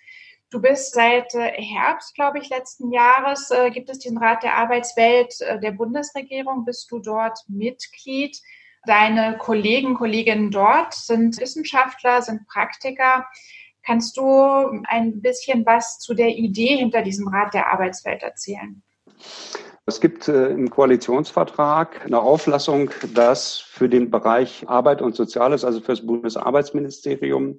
Du 0.51 0.61
bist 0.61 0.95
seit 0.95 1.35
äh, 1.35 1.53
Herbst, 1.63 2.15
glaube 2.15 2.39
ich, 2.39 2.49
letzten 2.49 2.91
Jahres, 2.91 3.51
äh, 3.51 3.71
gibt 3.71 3.91
es 3.91 3.99
den 4.01 4.19
Rat 4.19 4.43
der 4.43 4.57
Arbeitswelt 4.57 5.41
äh, 5.43 5.61
der 5.61 5.73
Bundesregierung, 5.73 6.65
bist 6.65 6.91
du 6.91 6.99
dort 6.99 7.39
Mitglied. 7.49 8.37
Deine 8.87 9.37
Kollegen, 9.39 9.95
Kolleginnen 9.95 10.51
dort 10.51 10.95
sind 10.95 11.39
Wissenschaftler, 11.39 12.23
sind 12.23 12.47
Praktiker. 12.49 13.27
Kannst 13.85 14.17
du 14.17 14.83
ein 14.89 15.21
bisschen 15.21 15.67
was 15.67 15.99
zu 15.99 16.15
der 16.15 16.29
Idee 16.29 16.77
hinter 16.77 17.03
diesem 17.03 17.29
Rat 17.29 17.55
der 17.55 17.71
Arbeitswelt 17.71 18.23
erzählen? 18.23 18.83
Es 19.89 20.03
gibt 20.03 20.29
äh, 20.29 20.51
im 20.51 20.69
Koalitionsvertrag 20.69 22.05
eine 22.05 22.21
Auflassung, 22.21 22.91
dass 23.15 23.57
für 23.57 23.89
den 23.89 24.11
Bereich 24.11 24.69
Arbeit 24.69 25.01
und 25.01 25.17
Soziales, 25.17 25.65
also 25.65 25.81
für 25.81 25.93
das 25.93 26.05
Bundesarbeitsministerium, 26.05 27.59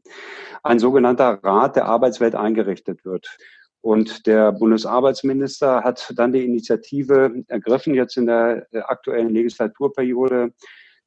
ein 0.61 0.77
sogenannter 0.77 1.39
Rat 1.43 1.75
der 1.75 1.85
Arbeitswelt 1.85 2.35
eingerichtet 2.35 3.03
wird. 3.03 3.35
Und 3.81 4.27
der 4.27 4.51
Bundesarbeitsminister 4.51 5.83
hat 5.83 6.13
dann 6.17 6.31
die 6.31 6.45
Initiative 6.45 7.33
ergriffen, 7.47 7.95
jetzt 7.95 8.15
in 8.15 8.27
der 8.27 8.67
aktuellen 8.73 9.33
Legislaturperiode, 9.33 10.53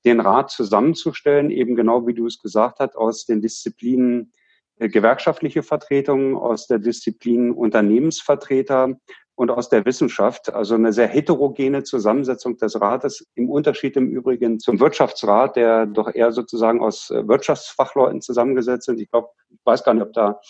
den 0.05 0.19
Rat 0.19 0.51
zusammenzustellen, 0.51 1.53
eben 1.53 1.77
genau 1.77 2.05
wie 2.05 2.15
du 2.15 2.27
es 2.27 2.41
gesagt 2.41 2.81
hast, 2.81 2.97
aus 2.97 3.27
den 3.27 3.41
Disziplinen 3.41 4.33
äh, 4.79 4.89
gewerkschaftliche 4.89 5.63
Vertretung, 5.63 6.37
aus 6.37 6.67
der 6.67 6.81
Disziplin 6.81 7.53
Unternehmensvertreter 7.53 8.97
und 9.43 9.51
aus 9.51 9.69
der 9.69 9.85
Wissenschaft. 9.85 10.55
Also 10.55 10.77
eine 10.77 10.93
sehr 10.93 11.09
heterogene 11.09 11.83
Zusammensetzung 11.83 12.57
des 12.59 12.81
Rates, 12.81 13.27
im 13.35 13.51
Unterschied 13.51 13.97
im 13.97 14.09
Übrigen 14.09 14.61
zum 14.61 14.79
Wirtschaftsrat, 14.79 15.57
der 15.57 15.87
doch 15.87 16.15
eher 16.15 16.31
sozusagen 16.31 16.81
aus 16.81 17.11
äh, 17.11 17.27
Wirtschaftsfachleuten 17.27 18.21
zusammengesetzt 18.21 18.87
sind. 18.87 19.01
Ich 19.01 19.11
glaube, 19.11 19.31
ich 19.51 19.59
weiß 19.65 19.83
gar 19.83 19.95
nicht, 19.95 20.05
ob 20.05 20.13
da 20.13 20.41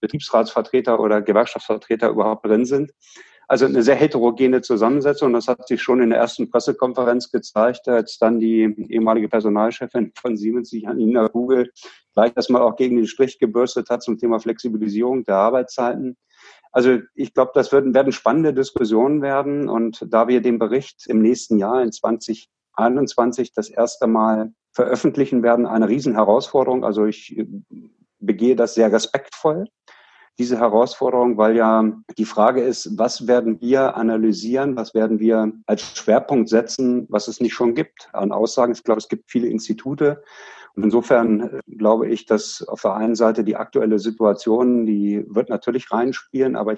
Betriebsratsvertreter 0.00 0.98
oder 0.98 1.20
Gewerkschaftsvertreter 1.20 2.08
überhaupt 2.08 2.46
drin 2.46 2.64
sind. 2.64 2.92
Also 3.48 3.66
eine 3.66 3.82
sehr 3.82 3.96
heterogene 3.96 4.62
Zusammensetzung. 4.62 5.34
Das 5.34 5.46
hat 5.46 5.68
sich 5.68 5.82
schon 5.82 6.02
in 6.02 6.10
der 6.10 6.18
ersten 6.18 6.50
Pressekonferenz 6.50 7.30
gezeigt, 7.30 7.86
als 7.88 8.18
dann 8.18 8.40
die 8.40 8.74
ehemalige 8.88 9.28
Personalchefin 9.28 10.12
von 10.18 10.38
Siemens 10.38 10.70
sich 10.70 10.88
an 10.88 10.98
Ina 10.98 11.28
Google 11.28 11.70
gleich 12.14 12.32
erstmal 12.34 12.62
auch 12.62 12.76
gegen 12.76 12.96
den 12.96 13.06
Strich 13.06 13.38
gebürstet 13.38 13.90
hat 13.90 14.02
zum 14.02 14.16
Thema 14.18 14.38
Flexibilisierung 14.38 15.24
der 15.24 15.36
Arbeitszeiten. 15.36 16.16
Also 16.72 16.98
ich 17.14 17.34
glaube, 17.34 17.52
das 17.54 17.72
werden, 17.72 17.94
werden 17.94 18.12
spannende 18.12 18.52
Diskussionen 18.54 19.22
werden. 19.22 19.68
Und 19.68 20.06
da 20.08 20.28
wir 20.28 20.40
den 20.40 20.58
Bericht 20.58 21.06
im 21.06 21.20
nächsten 21.20 21.58
Jahr 21.58 21.82
in 21.82 21.92
2021 21.92 23.52
das 23.52 23.68
erste 23.68 24.06
Mal 24.06 24.52
veröffentlichen 24.72 25.42
werden, 25.42 25.66
eine 25.66 25.88
Riesenherausforderung. 25.88 26.84
Also 26.84 27.06
ich 27.06 27.44
begehe 28.20 28.56
das 28.56 28.74
sehr 28.74 28.92
respektvoll, 28.92 29.66
diese 30.38 30.58
Herausforderung, 30.58 31.36
weil 31.36 31.56
ja 31.56 31.92
die 32.16 32.24
Frage 32.24 32.62
ist, 32.62 32.96
was 32.96 33.26
werden 33.26 33.60
wir 33.60 33.96
analysieren, 33.96 34.76
was 34.76 34.94
werden 34.94 35.18
wir 35.18 35.52
als 35.66 35.96
Schwerpunkt 35.96 36.48
setzen, 36.48 37.06
was 37.08 37.26
es 37.26 37.40
nicht 37.40 37.54
schon 37.54 37.74
gibt 37.74 38.08
an 38.12 38.30
Aussagen. 38.30 38.72
Ich 38.72 38.84
glaube, 38.84 38.98
es 38.98 39.08
gibt 39.08 39.30
viele 39.30 39.48
Institute, 39.48 40.22
insofern 40.82 41.40
äh, 41.40 41.60
glaube 41.76 42.08
ich, 42.08 42.26
dass 42.26 42.62
auf 42.66 42.82
der 42.82 42.94
einen 42.94 43.14
Seite 43.14 43.44
die 43.44 43.56
aktuelle 43.56 43.98
Situation, 43.98 44.86
die 44.86 45.24
wird 45.28 45.48
natürlich 45.48 45.90
reinspielen, 45.90 46.56
aber 46.56 46.76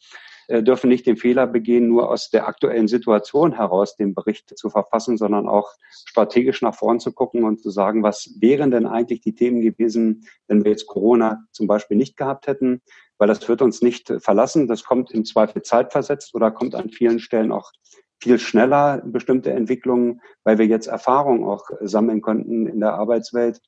äh, 0.48 0.62
dürfen 0.62 0.88
nicht 0.88 1.06
den 1.06 1.16
Fehler 1.16 1.46
begehen, 1.46 1.88
nur 1.88 2.10
aus 2.10 2.30
der 2.30 2.48
aktuellen 2.48 2.88
Situation 2.88 3.52
heraus 3.52 3.96
den 3.96 4.14
Bericht 4.14 4.58
zu 4.58 4.68
verfassen, 4.68 5.16
sondern 5.16 5.48
auch 5.48 5.72
strategisch 5.92 6.60
nach 6.62 6.74
vorn 6.74 6.98
zu 6.98 7.12
gucken 7.12 7.44
und 7.44 7.60
zu 7.60 7.70
sagen, 7.70 8.02
was 8.02 8.34
wären 8.40 8.70
denn 8.70 8.86
eigentlich 8.86 9.20
die 9.20 9.34
Themen 9.34 9.60
gewesen, 9.60 10.26
wenn 10.48 10.64
wir 10.64 10.72
jetzt 10.72 10.86
Corona 10.86 11.44
zum 11.52 11.66
Beispiel 11.66 11.96
nicht 11.96 12.16
gehabt 12.16 12.46
hätten, 12.48 12.82
weil 13.18 13.28
das 13.28 13.48
wird 13.48 13.62
uns 13.62 13.80
nicht 13.80 14.12
verlassen. 14.18 14.66
Das 14.66 14.82
kommt 14.82 15.12
im 15.12 15.24
Zweifel 15.24 15.62
zeitversetzt 15.62 16.34
oder 16.34 16.50
kommt 16.50 16.74
an 16.74 16.90
vielen 16.90 17.20
Stellen 17.20 17.52
auch 17.52 17.70
viel 18.20 18.38
schneller 18.38 19.02
bestimmte 19.04 19.52
Entwicklungen, 19.52 20.20
weil 20.44 20.58
wir 20.58 20.66
jetzt 20.66 20.86
Erfahrung 20.86 21.48
auch 21.48 21.64
sammeln 21.80 22.20
konnten 22.20 22.66
in 22.66 22.80
der 22.80 22.94
Arbeitswelt, 22.94 23.60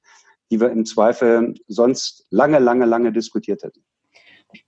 die 0.50 0.60
wir 0.60 0.70
im 0.70 0.84
Zweifel 0.84 1.54
sonst 1.66 2.26
lange, 2.30 2.58
lange, 2.58 2.84
lange 2.84 3.12
diskutiert 3.12 3.62
hätten. 3.62 3.82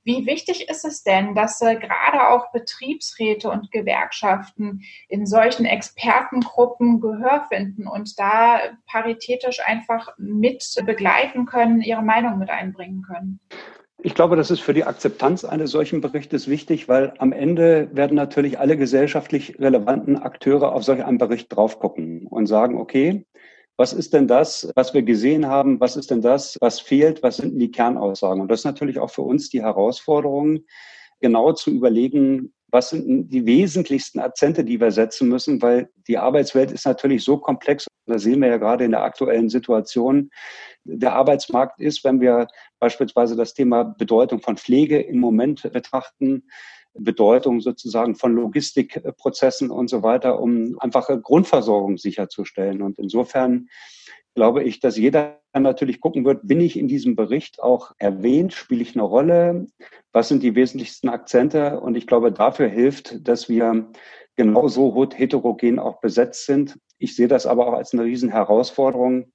Wie 0.02 0.26
wichtig 0.26 0.68
ist 0.68 0.84
es 0.84 1.02
denn, 1.02 1.34
dass 1.34 1.60
äh, 1.60 1.76
gerade 1.76 2.28
auch 2.28 2.52
Betriebsräte 2.52 3.50
und 3.50 3.70
Gewerkschaften 3.70 4.82
in 5.08 5.26
solchen 5.26 5.66
Expertengruppen 5.66 7.00
Gehör 7.00 7.46
finden 7.48 7.86
und 7.86 8.18
da 8.18 8.60
paritätisch 8.86 9.60
einfach 9.64 10.08
mit 10.16 10.64
begleiten 10.86 11.46
können, 11.46 11.82
ihre 11.82 12.02
Meinung 12.02 12.38
mit 12.38 12.50
einbringen 12.50 13.02
können? 13.02 13.40
Ich 14.02 14.14
glaube, 14.14 14.36
das 14.36 14.50
ist 14.50 14.60
für 14.60 14.74
die 14.74 14.84
Akzeptanz 14.84 15.44
eines 15.44 15.70
solchen 15.70 16.00
Berichtes 16.00 16.48
wichtig, 16.48 16.88
weil 16.88 17.14
am 17.18 17.32
Ende 17.32 17.88
werden 17.92 18.16
natürlich 18.16 18.58
alle 18.58 18.76
gesellschaftlich 18.76 19.58
relevanten 19.58 20.18
Akteure 20.18 20.72
auf 20.72 20.84
solch 20.84 21.04
einen 21.04 21.18
Bericht 21.18 21.54
drauf 21.54 21.78
gucken 21.78 22.26
und 22.26 22.46
sagen, 22.46 22.78
okay, 22.78 23.24
was 23.76 23.92
ist 23.92 24.12
denn 24.12 24.28
das, 24.28 24.70
was 24.76 24.94
wir 24.94 25.02
gesehen 25.02 25.46
haben? 25.46 25.80
Was 25.80 25.96
ist 25.96 26.10
denn 26.10 26.22
das, 26.22 26.56
was 26.60 26.80
fehlt? 26.80 27.22
Was 27.22 27.38
sind 27.38 27.58
die 27.58 27.70
Kernaussagen? 27.70 28.40
Und 28.40 28.50
das 28.50 28.60
ist 28.60 28.64
natürlich 28.64 28.98
auch 28.98 29.10
für 29.10 29.22
uns 29.22 29.48
die 29.48 29.62
Herausforderung, 29.62 30.60
genau 31.20 31.52
zu 31.52 31.70
überlegen, 31.70 32.52
was 32.70 32.90
sind 32.90 33.30
die 33.30 33.46
wesentlichsten 33.46 34.18
Akzente, 34.18 34.64
die 34.64 34.80
wir 34.80 34.90
setzen 34.90 35.28
müssen, 35.28 35.62
weil 35.62 35.88
die 36.08 36.18
Arbeitswelt 36.18 36.72
ist 36.72 36.84
natürlich 36.84 37.22
so 37.24 37.38
komplex. 37.38 37.86
Das 38.06 38.22
sehen 38.22 38.40
wir 38.40 38.48
ja 38.48 38.56
gerade 38.56 38.84
in 38.84 38.90
der 38.90 39.04
aktuellen 39.04 39.48
Situation, 39.48 40.30
der 40.84 41.14
Arbeitsmarkt 41.14 41.80
ist, 41.80 42.04
wenn 42.04 42.20
wir 42.20 42.46
beispielsweise 42.78 43.36
das 43.36 43.54
Thema 43.54 43.84
Bedeutung 43.84 44.40
von 44.40 44.56
Pflege 44.56 45.00
im 45.00 45.18
Moment 45.18 45.62
betrachten, 45.72 46.44
Bedeutung 46.94 47.60
sozusagen 47.60 48.14
von 48.14 48.34
Logistikprozessen 48.34 49.70
und 49.70 49.88
so 49.88 50.02
weiter, 50.02 50.40
um 50.40 50.78
einfache 50.78 51.20
Grundversorgung 51.20 51.98
sicherzustellen. 51.98 52.82
Und 52.82 52.98
insofern 52.98 53.68
glaube 54.34 54.62
ich, 54.62 54.80
dass 54.80 54.96
jeder 54.96 55.40
natürlich 55.52 56.00
gucken 56.00 56.24
wird, 56.24 56.46
bin 56.46 56.60
ich 56.60 56.78
in 56.78 56.88
diesem 56.88 57.16
Bericht 57.16 57.62
auch 57.62 57.92
erwähnt, 57.98 58.52
spiele 58.52 58.82
ich 58.82 58.94
eine 58.94 59.04
Rolle, 59.04 59.66
was 60.12 60.28
sind 60.28 60.42
die 60.42 60.54
wesentlichsten 60.54 61.08
Akzente? 61.08 61.80
Und 61.80 61.96
ich 61.96 62.06
glaube, 62.06 62.32
dafür 62.32 62.68
hilft, 62.68 63.26
dass 63.26 63.48
wir 63.48 63.90
genauso 64.36 65.08
heterogen 65.14 65.78
auch 65.78 66.00
besetzt 66.00 66.46
sind. 66.46 66.78
Ich 66.98 67.14
sehe 67.14 67.28
das 67.28 67.46
aber 67.46 67.68
auch 67.68 67.74
als 67.74 67.92
eine 67.92 68.04
Riesenherausforderung, 68.04 69.32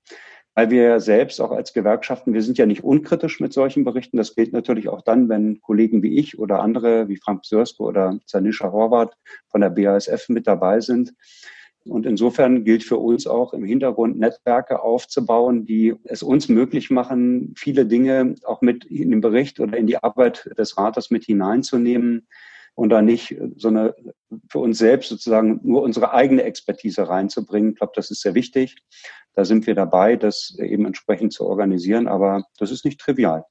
weil 0.59 0.71
wir 0.71 0.83
ja 0.83 0.99
selbst 0.99 1.39
auch 1.39 1.51
als 1.51 1.71
Gewerkschaften, 1.71 2.33
wir 2.33 2.41
sind 2.41 2.57
ja 2.57 2.65
nicht 2.65 2.83
unkritisch 2.83 3.39
mit 3.39 3.53
solchen 3.53 3.85
Berichten. 3.85 4.17
Das 4.17 4.35
gilt 4.35 4.51
natürlich 4.51 4.89
auch 4.89 5.01
dann, 5.01 5.29
wenn 5.29 5.61
Kollegen 5.61 6.03
wie 6.03 6.19
ich 6.19 6.37
oder 6.37 6.59
andere 6.59 7.07
wie 7.07 7.15
Frank 7.15 7.45
Sörske 7.45 7.81
oder 7.81 8.19
Zanisha 8.25 8.69
Horvath 8.69 9.15
von 9.47 9.61
der 9.61 9.69
BASF 9.69 10.27
mit 10.27 10.47
dabei 10.47 10.81
sind. 10.81 11.13
Und 11.85 12.05
insofern 12.05 12.65
gilt 12.65 12.83
für 12.83 12.97
uns 12.97 13.25
auch 13.25 13.53
im 13.53 13.63
Hintergrund 13.63 14.19
Netzwerke 14.19 14.81
aufzubauen, 14.81 15.63
die 15.65 15.95
es 16.03 16.23
uns 16.23 16.49
möglich 16.49 16.89
machen, 16.89 17.53
viele 17.55 17.85
Dinge 17.85 18.35
auch 18.43 18.59
mit 18.61 18.83
in 18.83 19.11
den 19.11 19.21
Bericht 19.21 19.61
oder 19.61 19.77
in 19.77 19.87
die 19.87 20.03
Arbeit 20.03 20.49
des 20.57 20.77
Rates 20.77 21.09
mit 21.09 21.23
hineinzunehmen 21.23 22.27
und 22.79 22.89
da 22.89 23.01
nicht 23.01 23.35
so 23.57 23.67
eine 23.67 23.93
für 24.49 24.59
uns 24.59 24.77
selbst 24.77 25.09
sozusagen 25.09 25.59
nur 25.63 25.81
unsere 25.81 26.13
eigene 26.13 26.43
Expertise 26.43 27.09
reinzubringen. 27.09 27.71
Ich 27.71 27.77
glaube, 27.77 27.93
das 27.95 28.09
ist 28.09 28.21
sehr 28.21 28.35
wichtig. 28.35 28.77
Da 29.33 29.43
sind 29.43 29.67
wir 29.67 29.75
dabei, 29.75 30.15
das 30.15 30.57
eben 30.57 30.85
entsprechend 30.85 31.33
zu 31.33 31.45
organisieren, 31.45 32.07
aber 32.07 32.45
das 32.57 32.71
ist 32.71 32.85
nicht 32.85 32.99
trivial. 32.99 33.43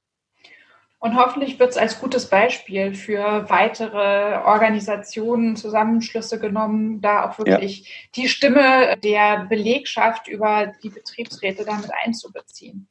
Und 0.97 1.15
hoffentlich 1.15 1.59
wird 1.59 1.69
es 1.69 1.77
als 1.77 2.01
gutes 2.01 2.27
Beispiel 2.27 2.93
für 2.93 3.49
weitere 3.49 4.43
Organisationen, 4.43 5.55
Zusammenschlüsse 5.55 6.39
genommen, 6.39 6.99
da 6.99 7.29
auch 7.29 7.37
wirklich 7.37 7.81
ja. 7.81 7.85
die 8.15 8.27
Stimme 8.27 8.97
der 8.97 9.45
Belegschaft 9.47 10.27
über 10.27 10.73
die 10.83 10.89
Betriebsräte 10.89 11.63
damit 11.65 11.91
einzubeziehen. 12.03 12.89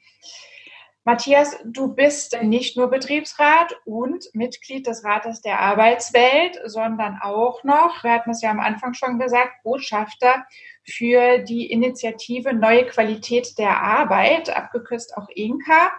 Matthias, 1.08 1.56
du 1.64 1.94
bist 1.94 2.36
nicht 2.42 2.76
nur 2.76 2.90
Betriebsrat 2.90 3.74
und 3.86 4.28
Mitglied 4.34 4.86
des 4.86 5.04
Rates 5.04 5.40
der 5.40 5.58
Arbeitswelt, 5.58 6.60
sondern 6.66 7.18
auch 7.22 7.64
noch, 7.64 8.04
wir 8.04 8.12
hatten 8.12 8.32
es 8.32 8.42
ja 8.42 8.50
am 8.50 8.60
Anfang 8.60 8.92
schon 8.92 9.18
gesagt, 9.18 9.62
Botschafter 9.64 10.44
für 10.84 11.38
die 11.38 11.72
Initiative 11.72 12.52
Neue 12.52 12.84
Qualität 12.84 13.56
der 13.56 13.82
Arbeit, 13.82 14.54
abgekürzt 14.54 15.16
auch 15.16 15.30
INKA. 15.30 15.92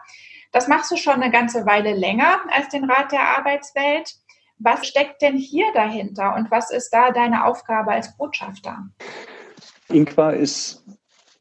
Das 0.51 0.67
machst 0.67 0.91
du 0.91 0.95
schon 0.95 1.15
eine 1.15 1.31
ganze 1.31 1.65
Weile 1.65 1.93
länger 1.93 2.41
als 2.51 2.69
den 2.69 2.83
Rat 2.83 3.11
der 3.11 3.35
Arbeitswelt. 3.35 4.13
Was 4.59 4.85
steckt 4.85 5.23
denn 5.23 5.37
hier 5.37 5.73
dahinter 5.73 6.35
und 6.35 6.51
was 6.51 6.69
ist 6.69 6.91
da 6.91 7.09
deine 7.09 7.45
Aufgabe 7.45 7.93
als 7.93 8.15
Botschafter? 8.15 8.83
INQA 9.87 10.29
ist 10.33 10.83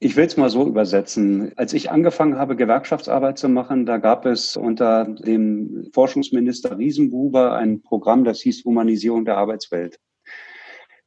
Ich 0.01 0.15
will 0.15 0.27
es 0.27 0.37
mal 0.37 0.49
so 0.49 0.65
übersetzen. 0.65 1.53
Als 1.57 1.73
ich 1.73 1.91
angefangen 1.91 2.39
habe, 2.39 2.55
Gewerkschaftsarbeit 2.55 3.37
zu 3.37 3.49
machen, 3.49 3.85
da 3.85 3.97
gab 3.97 4.27
es 4.27 4.57
unter 4.57 5.07
dem 5.07 5.91
Forschungsminister 5.93 6.79
Riesenbuber 6.79 7.55
ein 7.55 7.83
Programm, 7.83 8.23
das 8.23 8.41
hieß 8.41 8.65
Humanisierung 8.65 9.25
der 9.25 9.39
Arbeitswelt. 9.39 9.99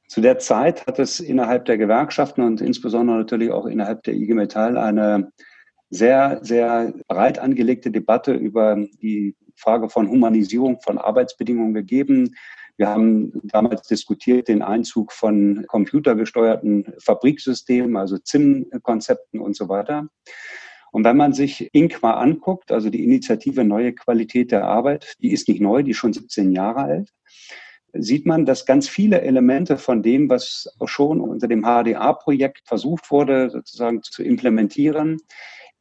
Zu 0.09 0.19
der 0.19 0.39
Zeit 0.39 0.87
hat 0.87 0.99
es 0.99 1.21
innerhalb 1.21 1.63
der 1.65 1.77
Gewerkschaften 1.77 2.41
und 2.41 2.59
insbesondere 2.59 3.15
natürlich 3.15 3.51
auch 3.51 3.65
innerhalb 3.65 4.03
der 4.03 4.13
IG 4.13 4.33
Metall 4.33 4.77
eine 4.77 5.31
sehr, 5.89 6.39
sehr 6.41 6.93
breit 7.07 7.39
angelegte 7.39 7.91
Debatte 7.91 8.33
über 8.33 8.75
die 9.01 9.37
Frage 9.55 9.89
von 9.89 10.09
Humanisierung 10.09 10.81
von 10.81 10.97
Arbeitsbedingungen 10.97 11.73
gegeben. 11.73 12.35
Wir 12.77 12.89
haben 12.89 13.31
damals 13.43 13.87
diskutiert 13.87 14.47
den 14.47 14.61
Einzug 14.61 15.11
von 15.11 15.65
computergesteuerten 15.67 16.93
Fabriksystemen, 16.99 17.97
also 17.97 18.17
ZIM-Konzepten 18.17 19.39
und 19.39 19.55
so 19.55 19.69
weiter. 19.69 20.07
Und 20.91 21.05
wenn 21.05 21.17
man 21.17 21.33
sich 21.33 21.73
INQUA 21.73 22.11
anguckt, 22.11 22.71
also 22.71 22.89
die 22.89 23.03
Initiative 23.03 23.63
Neue 23.63 23.93
Qualität 23.93 24.51
der 24.51 24.65
Arbeit, 24.65 25.15
die 25.21 25.31
ist 25.31 25.47
nicht 25.47 25.61
neu, 25.61 25.83
die 25.83 25.91
ist 25.91 25.97
schon 25.97 26.13
17 26.13 26.51
Jahre 26.51 26.81
alt, 26.81 27.09
sieht 27.93 28.25
man, 28.25 28.45
dass 28.45 28.65
ganz 28.65 28.87
viele 28.87 29.21
Elemente 29.21 29.77
von 29.77 30.01
dem, 30.01 30.29
was 30.29 30.67
schon 30.85 31.19
unter 31.21 31.47
dem 31.47 31.63
HDA-Projekt 31.63 32.61
versucht 32.65 33.11
wurde, 33.11 33.49
sozusagen 33.49 34.01
zu 34.03 34.23
implementieren, 34.23 35.17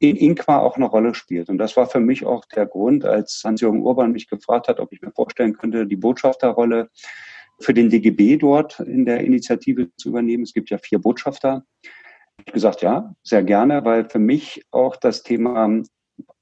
in 0.00 0.16
Inqua 0.16 0.58
auch 0.58 0.76
eine 0.76 0.86
Rolle 0.86 1.14
spielt. 1.14 1.50
Und 1.50 1.58
das 1.58 1.76
war 1.76 1.86
für 1.86 2.00
mich 2.00 2.24
auch 2.24 2.46
der 2.46 2.66
Grund, 2.66 3.04
als 3.04 3.42
Hans-Jürgen 3.44 3.82
Urban 3.82 4.12
mich 4.12 4.28
gefragt 4.28 4.66
hat, 4.66 4.80
ob 4.80 4.92
ich 4.92 5.02
mir 5.02 5.12
vorstellen 5.12 5.56
könnte, 5.56 5.86
die 5.86 5.96
Botschafterrolle 5.96 6.88
für 7.60 7.74
den 7.74 7.90
DGB 7.90 8.38
dort 8.38 8.80
in 8.80 9.04
der 9.04 9.20
Initiative 9.20 9.94
zu 9.96 10.08
übernehmen. 10.08 10.42
Es 10.42 10.54
gibt 10.54 10.70
ja 10.70 10.78
vier 10.78 10.98
Botschafter. 10.98 11.64
Ich 11.82 12.46
habe 12.46 12.52
gesagt, 12.52 12.80
ja, 12.80 13.14
sehr 13.22 13.42
gerne, 13.42 13.84
weil 13.84 14.08
für 14.08 14.18
mich 14.18 14.64
auch 14.70 14.96
das 14.96 15.22
Thema 15.22 15.82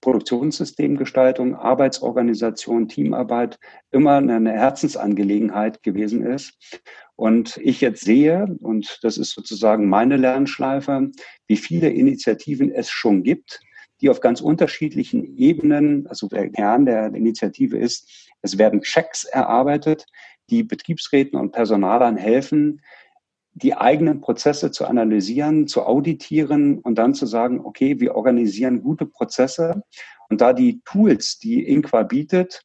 Produktionssystemgestaltung, 0.01 1.55
Arbeitsorganisation, 1.55 2.89
Teamarbeit 2.89 3.59
immer 3.91 4.17
eine 4.17 4.53
Herzensangelegenheit 4.53 5.83
gewesen 5.83 6.25
ist. 6.25 6.81
Und 7.17 7.57
ich 7.59 7.81
jetzt 7.81 8.05
sehe, 8.05 8.57
und 8.61 8.99
das 9.03 9.19
ist 9.19 9.33
sozusagen 9.33 9.89
meine 9.89 10.17
Lernschleife, 10.17 11.11
wie 11.47 11.57
viele 11.57 11.91
Initiativen 11.91 12.71
es 12.71 12.91
schon 12.91 13.23
gibt, 13.23 13.61
die 14.01 14.11
auf 14.11 14.21
ganz 14.21 14.41
unterschiedlichen 14.41 15.37
Ebenen, 15.37 16.07
also 16.07 16.29
der 16.29 16.49
Kern 16.51 16.87
der 16.87 17.07
Initiative 17.15 17.77
ist, 17.77 18.31
es 18.43 18.59
werden 18.59 18.83
Checks 18.83 19.25
erarbeitet, 19.25 20.07
die 20.51 20.63
Betriebsräten 20.63 21.39
und 21.39 21.53
Personalern 21.53 22.17
helfen, 22.17 22.81
die 23.63 23.75
eigenen 23.75 24.21
Prozesse 24.21 24.71
zu 24.71 24.87
analysieren, 24.87 25.67
zu 25.67 25.83
auditieren 25.83 26.79
und 26.79 26.97
dann 26.97 27.15
zu 27.15 27.27
sagen, 27.27 27.61
okay, 27.65 28.01
wir 28.01 28.15
organisieren 28.15 28.83
gute 28.83 29.07
Prozesse. 29.07 29.83
Und 30.29 30.41
da 30.41 30.53
die 30.53 30.81
Tools, 30.85 31.39
die 31.39 31.63
Inqua 31.65 32.03
bietet, 32.05 32.63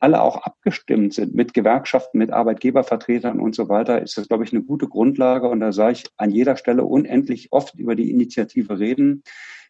alle 0.00 0.20
auch 0.20 0.42
abgestimmt 0.42 1.14
sind 1.14 1.34
mit 1.34 1.54
Gewerkschaften, 1.54 2.18
mit 2.18 2.30
Arbeitgebervertretern 2.30 3.40
und 3.40 3.54
so 3.54 3.70
weiter, 3.70 4.02
ist 4.02 4.18
das, 4.18 4.28
glaube 4.28 4.44
ich, 4.44 4.52
eine 4.52 4.62
gute 4.62 4.86
Grundlage. 4.86 5.48
Und 5.48 5.60
da 5.60 5.72
sage 5.72 5.92
ich 5.92 6.04
an 6.18 6.30
jeder 6.30 6.56
Stelle 6.56 6.84
unendlich 6.84 7.52
oft 7.52 7.74
über 7.78 7.94
die 7.94 8.10
Initiative 8.10 8.78
reden, 8.78 9.22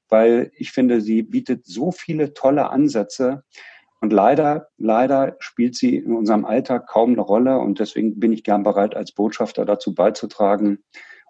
weil 0.09 0.51
ich 0.57 0.73
finde, 0.73 1.01
sie 1.01 1.23
bietet 1.23 1.67
so 1.67 1.93
viele 1.93 2.35
tolle 2.35 2.71
Ansätze. 2.71 3.45
Und 4.05 4.13
leider, 4.13 4.69
leider 4.77 5.35
spielt 5.39 5.77
sie 5.77 5.97
in 5.97 6.15
unserem 6.15 6.45
Alltag 6.45 6.89
kaum 6.89 7.13
eine 7.13 7.23
Rolle. 7.23 7.59
Und 7.59 7.81
deswegen 7.81 8.21
bin 8.21 8.35
ich 8.35 8.45
gern 8.45 8.63
bereit, 8.63 8.95
als 8.95 9.13
Botschafter 9.13 9.65
dazu 9.65 9.95
beizutragen, 9.95 10.85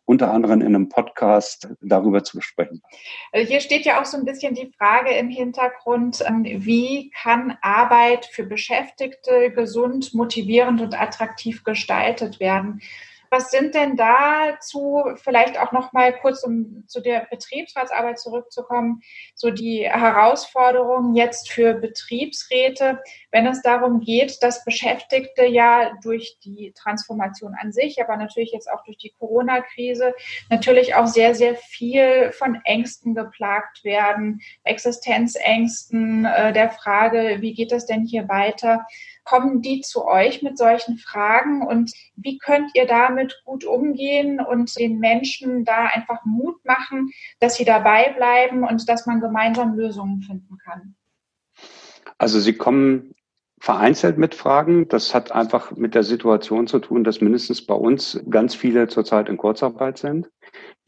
unter 0.04 0.32
anderem 0.32 0.60
in 0.60 0.74
einem 0.74 0.88
Podcast 0.88 1.68
darüber 1.80 2.24
zu 2.24 2.38
besprechen. 2.38 2.82
Also 3.30 3.48
hier 3.48 3.60
steht 3.60 3.84
ja 3.84 4.00
auch 4.00 4.04
so 4.04 4.16
ein 4.16 4.24
bisschen 4.24 4.56
die 4.56 4.72
Frage 4.76 5.14
im 5.14 5.28
Hintergrund, 5.28 6.24
ähm, 6.26 6.42
wie 6.42 7.10
kann 7.10 7.56
Arbeit 7.62 8.26
für 8.26 8.42
Beschäftigte 8.42 9.52
gesund, 9.52 10.12
motivierend 10.12 10.80
und 10.80 11.00
attraktiv 11.00 11.62
gestaltet 11.62 12.40
werden? 12.40 12.80
Was 13.34 13.50
sind 13.50 13.74
denn 13.74 13.96
dazu 13.96 15.02
vielleicht 15.16 15.58
auch 15.58 15.72
noch 15.72 15.92
mal 15.92 16.12
kurz, 16.12 16.44
um 16.44 16.84
zu 16.86 17.00
der 17.00 17.26
Betriebsratsarbeit 17.28 18.20
zurückzukommen, 18.20 19.02
so 19.34 19.50
die 19.50 19.90
Herausforderungen 19.90 21.16
jetzt 21.16 21.50
für 21.50 21.74
Betriebsräte, 21.74 23.02
wenn 23.32 23.48
es 23.48 23.60
darum 23.60 23.98
geht, 23.98 24.40
dass 24.44 24.64
Beschäftigte 24.64 25.46
ja 25.46 25.98
durch 26.04 26.38
die 26.44 26.72
Transformation 26.76 27.56
an 27.60 27.72
sich, 27.72 28.00
aber 28.00 28.16
natürlich 28.16 28.52
jetzt 28.52 28.70
auch 28.70 28.84
durch 28.84 28.98
die 28.98 29.12
Corona-Krise 29.18 30.14
natürlich 30.48 30.94
auch 30.94 31.08
sehr, 31.08 31.34
sehr 31.34 31.56
viel 31.56 32.30
von 32.30 32.60
Ängsten 32.62 33.16
geplagt 33.16 33.82
werden, 33.82 34.42
Existenzängsten, 34.62 36.24
äh, 36.24 36.52
der 36.52 36.70
Frage, 36.70 37.38
wie 37.40 37.52
geht 37.52 37.72
es 37.72 37.86
denn 37.86 38.04
hier 38.04 38.28
weiter? 38.28 38.86
Kommen 39.24 39.62
die 39.62 39.80
zu 39.80 40.04
euch 40.04 40.42
mit 40.42 40.58
solchen 40.58 40.98
Fragen 40.98 41.66
und 41.66 41.92
wie 42.16 42.38
könnt 42.38 42.70
ihr 42.74 42.86
damit 42.86 43.40
gut 43.44 43.64
umgehen 43.64 44.40
und 44.40 44.78
den 44.78 44.98
Menschen 44.98 45.64
da 45.64 45.86
einfach 45.86 46.24
Mut 46.24 46.64
machen, 46.64 47.10
dass 47.40 47.56
sie 47.56 47.64
dabei 47.64 48.12
bleiben 48.16 48.64
und 48.64 48.88
dass 48.88 49.06
man 49.06 49.20
gemeinsam 49.20 49.74
Lösungen 49.74 50.22
finden 50.22 50.58
kann? 50.58 50.94
Also 52.18 52.38
sie 52.38 52.52
kommen 52.52 53.14
vereinzelt 53.64 54.18
mit 54.18 54.34
Fragen. 54.34 54.88
Das 54.88 55.14
hat 55.14 55.32
einfach 55.32 55.74
mit 55.74 55.94
der 55.94 56.02
Situation 56.02 56.66
zu 56.66 56.80
tun, 56.80 57.02
dass 57.02 57.22
mindestens 57.22 57.64
bei 57.64 57.74
uns 57.74 58.22
ganz 58.28 58.54
viele 58.54 58.88
zurzeit 58.88 59.30
in 59.30 59.38
Kurzarbeit 59.38 59.96
sind. 59.96 60.30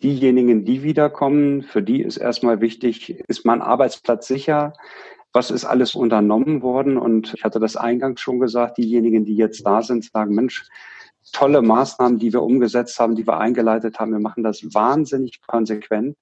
Diejenigen, 0.02 0.66
die 0.66 0.82
wiederkommen, 0.82 1.62
für 1.62 1.82
die 1.82 2.02
ist 2.02 2.18
erstmal 2.18 2.60
wichtig, 2.60 3.18
ist 3.28 3.46
mein 3.46 3.62
Arbeitsplatz 3.62 4.26
sicher? 4.26 4.74
Was 5.36 5.50
ist 5.50 5.66
alles 5.66 5.94
unternommen 5.94 6.62
worden? 6.62 6.96
Und 6.96 7.34
ich 7.34 7.44
hatte 7.44 7.60
das 7.60 7.76
eingangs 7.76 8.22
schon 8.22 8.40
gesagt, 8.40 8.78
diejenigen, 8.78 9.26
die 9.26 9.36
jetzt 9.36 9.66
da 9.66 9.82
sind, 9.82 10.04
sagen, 10.10 10.34
Mensch, 10.34 10.66
tolle 11.30 11.60
Maßnahmen, 11.60 12.18
die 12.18 12.32
wir 12.32 12.42
umgesetzt 12.42 12.98
haben, 12.98 13.14
die 13.14 13.26
wir 13.26 13.38
eingeleitet 13.38 13.98
haben. 13.98 14.12
Wir 14.12 14.18
machen 14.18 14.42
das 14.42 14.62
wahnsinnig 14.72 15.42
konsequent. 15.46 16.16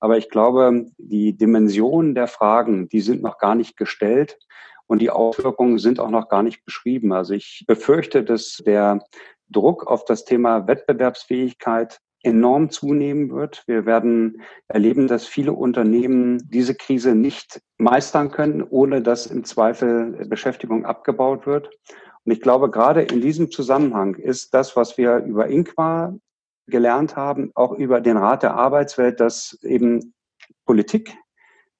Aber 0.00 0.18
ich 0.18 0.28
glaube, 0.28 0.84
die 0.98 1.32
Dimensionen 1.32 2.14
der 2.14 2.28
Fragen, 2.28 2.90
die 2.90 3.00
sind 3.00 3.22
noch 3.22 3.38
gar 3.38 3.54
nicht 3.54 3.78
gestellt 3.78 4.38
und 4.86 5.00
die 5.00 5.10
Auswirkungen 5.10 5.78
sind 5.78 5.98
auch 5.98 6.10
noch 6.10 6.28
gar 6.28 6.42
nicht 6.42 6.62
beschrieben. 6.66 7.12
Also 7.12 7.32
ich 7.32 7.64
befürchte, 7.66 8.22
dass 8.22 8.58
der 8.66 9.02
Druck 9.48 9.86
auf 9.86 10.04
das 10.04 10.26
Thema 10.26 10.68
Wettbewerbsfähigkeit 10.68 12.00
enorm 12.22 12.70
zunehmen 12.70 13.30
wird. 13.30 13.62
Wir 13.66 13.86
werden 13.86 14.42
erleben, 14.66 15.06
dass 15.06 15.26
viele 15.26 15.52
Unternehmen 15.52 16.38
diese 16.50 16.74
Krise 16.74 17.14
nicht 17.14 17.60
meistern 17.78 18.30
können, 18.30 18.62
ohne 18.62 19.02
dass 19.02 19.26
im 19.26 19.44
Zweifel 19.44 20.26
Beschäftigung 20.28 20.84
abgebaut 20.84 21.46
wird. 21.46 21.70
Und 22.24 22.32
ich 22.32 22.40
glaube, 22.40 22.70
gerade 22.70 23.02
in 23.02 23.20
diesem 23.20 23.50
Zusammenhang 23.50 24.14
ist 24.16 24.52
das, 24.52 24.76
was 24.76 24.98
wir 24.98 25.18
über 25.18 25.46
Inqua 25.46 26.14
gelernt 26.66 27.16
haben, 27.16 27.50
auch 27.54 27.72
über 27.72 28.00
den 28.00 28.16
Rat 28.16 28.42
der 28.42 28.54
Arbeitswelt, 28.54 29.20
dass 29.20 29.58
eben 29.62 30.12
Politik, 30.66 31.16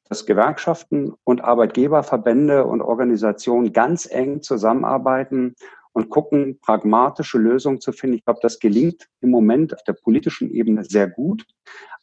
dass 0.09 0.25
Gewerkschaften 0.25 1.13
und 1.25 1.43
Arbeitgeberverbände 1.43 2.65
und 2.65 2.81
Organisationen 2.81 3.73
ganz 3.73 4.09
eng 4.11 4.41
zusammenarbeiten 4.41 5.55
und 5.93 6.11
gucken, 6.11 6.59
pragmatische 6.61 7.39
Lösungen 7.39 7.81
zu 7.81 7.93
finden. 7.93 8.17
Ich 8.17 8.25
glaube, 8.25 8.41
das 8.43 8.59
gelingt 8.59 9.09
im 9.21 9.31
Moment 9.31 9.75
auf 9.75 9.83
der 9.85 9.95
politischen 9.95 10.51
Ebene 10.51 10.85
sehr 10.85 11.09
gut. 11.09 11.45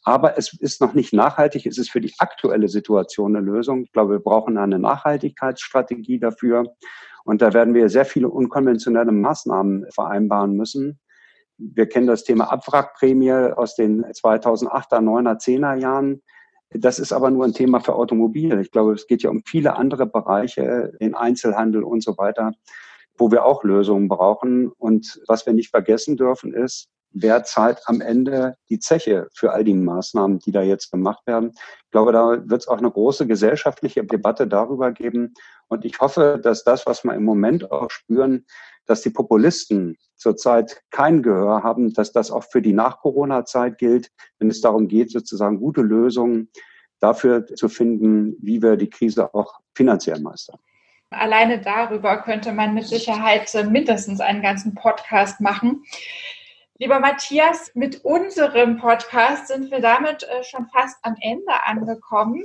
Aber 0.02 0.38
es 0.38 0.52
ist 0.60 0.80
noch 0.80 0.94
nicht 0.94 1.12
nachhaltig. 1.12 1.66
Es 1.66 1.78
ist 1.78 1.90
für 1.90 2.00
die 2.00 2.14
aktuelle 2.18 2.68
Situation 2.68 3.36
eine 3.36 3.44
Lösung. 3.44 3.84
Ich 3.84 3.92
glaube, 3.92 4.14
wir 4.14 4.20
brauchen 4.20 4.58
eine 4.58 4.78
Nachhaltigkeitsstrategie 4.78 6.18
dafür. 6.18 6.74
Und 7.24 7.42
da 7.42 7.52
werden 7.54 7.74
wir 7.74 7.88
sehr 7.88 8.04
viele 8.04 8.28
unkonventionelle 8.28 9.12
Maßnahmen 9.12 9.86
vereinbaren 9.90 10.52
müssen. 10.52 11.00
Wir 11.58 11.88
kennen 11.88 12.06
das 12.06 12.22
Thema 12.22 12.52
Abwrackprämie 12.52 13.32
aus 13.32 13.74
den 13.74 14.04
2008er, 14.04 15.00
9er, 15.00 15.40
10er 15.40 15.74
Jahren. 15.74 16.22
Das 16.70 16.98
ist 16.98 17.12
aber 17.12 17.30
nur 17.30 17.44
ein 17.44 17.54
Thema 17.54 17.80
für 17.80 17.94
Automobil. 17.94 18.60
Ich 18.60 18.70
glaube, 18.70 18.92
es 18.92 19.06
geht 19.06 19.22
ja 19.22 19.30
um 19.30 19.42
viele 19.46 19.76
andere 19.76 20.06
Bereiche, 20.06 20.92
den 21.00 21.14
Einzelhandel 21.14 21.82
und 21.82 22.02
so 22.02 22.18
weiter 22.18 22.52
wo 23.18 23.30
wir 23.30 23.44
auch 23.44 23.64
Lösungen 23.64 24.08
brauchen. 24.08 24.70
Und 24.78 25.20
was 25.26 25.46
wir 25.46 25.52
nicht 25.52 25.70
vergessen 25.70 26.16
dürfen, 26.16 26.54
ist, 26.54 26.88
wer 27.12 27.44
zahlt 27.44 27.80
am 27.86 28.00
Ende 28.00 28.56
die 28.68 28.78
Zeche 28.78 29.28
für 29.34 29.52
all 29.52 29.64
die 29.64 29.74
Maßnahmen, 29.74 30.38
die 30.40 30.52
da 30.52 30.62
jetzt 30.62 30.90
gemacht 30.90 31.26
werden. 31.26 31.52
Ich 31.84 31.90
glaube, 31.90 32.12
da 32.12 32.48
wird 32.48 32.62
es 32.62 32.68
auch 32.68 32.78
eine 32.78 32.90
große 32.90 33.26
gesellschaftliche 33.26 34.04
Debatte 34.04 34.46
darüber 34.46 34.92
geben. 34.92 35.32
Und 35.68 35.84
ich 35.84 35.98
hoffe, 35.98 36.38
dass 36.42 36.62
das, 36.62 36.86
was 36.86 37.04
wir 37.04 37.14
im 37.14 37.24
Moment 37.24 37.70
auch 37.72 37.90
spüren, 37.90 38.44
dass 38.84 39.02
die 39.02 39.10
Populisten 39.10 39.96
zurzeit 40.16 40.82
kein 40.90 41.22
Gehör 41.22 41.62
haben, 41.62 41.92
dass 41.92 42.12
das 42.12 42.30
auch 42.30 42.44
für 42.44 42.62
die 42.62 42.72
Nach-Corona-Zeit 42.72 43.78
gilt, 43.78 44.10
wenn 44.38 44.50
es 44.50 44.60
darum 44.60 44.86
geht, 44.86 45.10
sozusagen 45.10 45.58
gute 45.58 45.82
Lösungen 45.82 46.50
dafür 47.00 47.46
zu 47.46 47.68
finden, 47.68 48.36
wie 48.40 48.62
wir 48.62 48.76
die 48.76 48.90
Krise 48.90 49.34
auch 49.34 49.60
finanziell 49.74 50.20
meistern. 50.20 50.58
Alleine 51.10 51.60
darüber 51.60 52.20
könnte 52.22 52.52
man 52.52 52.74
mit 52.74 52.88
Sicherheit 52.88 53.52
mindestens 53.70 54.20
einen 54.20 54.42
ganzen 54.42 54.74
Podcast 54.74 55.40
machen. 55.40 55.84
Lieber 56.78 57.00
Matthias, 57.00 57.70
mit 57.74 58.04
unserem 58.04 58.76
Podcast 58.76 59.48
sind 59.48 59.70
wir 59.70 59.80
damit 59.80 60.24
äh, 60.24 60.42
schon 60.44 60.66
fast 60.66 60.98
am 61.02 61.16
Ende 61.20 61.64
angekommen. 61.64 62.42